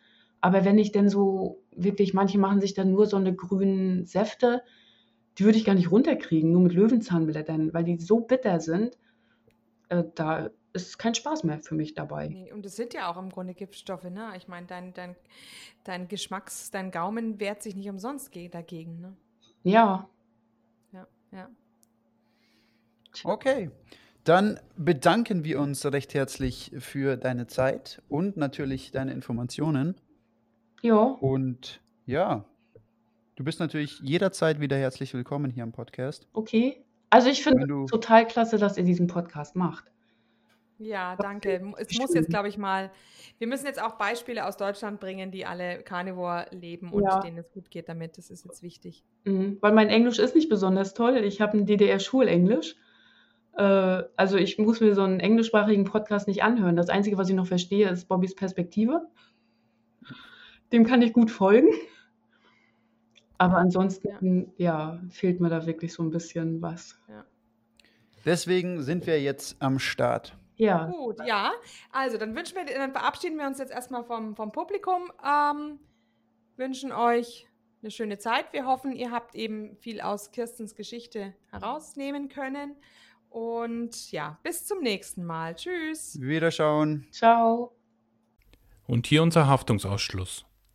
[0.45, 4.63] Aber wenn ich denn so wirklich, manche machen sich dann nur so eine grünen Säfte,
[5.39, 8.99] die würde ich gar nicht runterkriegen, nur mit Löwenzahnblättern, weil die so bitter sind.
[9.89, 12.29] Äh, da ist kein Spaß mehr für mich dabei.
[12.29, 14.33] Nee, und es sind ja auch im Grunde Giftstoffe, ne?
[14.37, 15.17] Ich meine, dein, dein,
[15.85, 19.17] dein Geschmacks-, dein Gaumen wehrt sich nicht umsonst ge- dagegen, ne?
[19.63, 20.11] Ja,
[20.93, 21.49] Ja, ja.
[23.25, 23.71] Okay.
[24.25, 29.95] Dann bedanken wir uns recht herzlich für deine Zeit und natürlich deine Informationen.
[30.85, 32.45] Ja, Und ja,
[33.37, 36.29] du bist natürlich jederzeit wieder herzlich willkommen hier am Podcast.
[36.35, 36.81] okay.
[37.11, 39.85] Also ich finde es total klasse, dass ihr diesen Podcast macht.
[40.79, 41.73] Ja, danke.
[41.79, 42.91] Es muss jetzt, glaube ich, mal.
[43.39, 47.21] Wir müssen jetzt auch Beispiele aus Deutschland bringen, die alle Carnivore leben und Ja.
[47.21, 48.19] denen es gut geht damit.
[48.19, 49.05] Das ist jetzt wichtig.
[49.25, 51.19] Mhm, weil mein Englisch ist nicht besonders toll.
[51.19, 52.75] Ich habe ein DDR-Schulenglisch.
[53.57, 53.63] Äh,
[54.17, 56.75] also ich muss mir so einen englischsprachigen Podcast nicht anhören.
[56.75, 59.07] Das Einzige, was ich noch verstehe, ist Bobbys Perspektive.
[60.75, 61.69] Dem kann ich gut folgen.
[63.39, 65.01] Aber ansonsten, ja.
[65.09, 66.99] fehlt mir da wirklich so ein bisschen was.
[67.09, 67.25] Ja.
[68.25, 70.37] Deswegen sind wir jetzt am Start.
[70.57, 70.87] Ja.
[70.87, 71.53] Gut, ja.
[71.93, 75.13] Also, dann wünschen wir, dann verabschieden wir uns jetzt erstmal vom, vom Publikum.
[75.25, 75.79] Ähm,
[76.57, 77.47] wünschen euch
[77.83, 78.53] eine schöne Zeit.
[78.53, 82.75] Wir hoffen, ihr habt eben viel aus Kirstens Geschichte herausnehmen können.
[83.29, 85.55] Und ja, bis zum nächsten Mal.
[85.55, 86.21] Tschüss.
[86.21, 87.07] Wiederschauen.
[87.13, 87.77] Ciao.
[88.89, 90.45] Und hier unser Haftungsausschluss.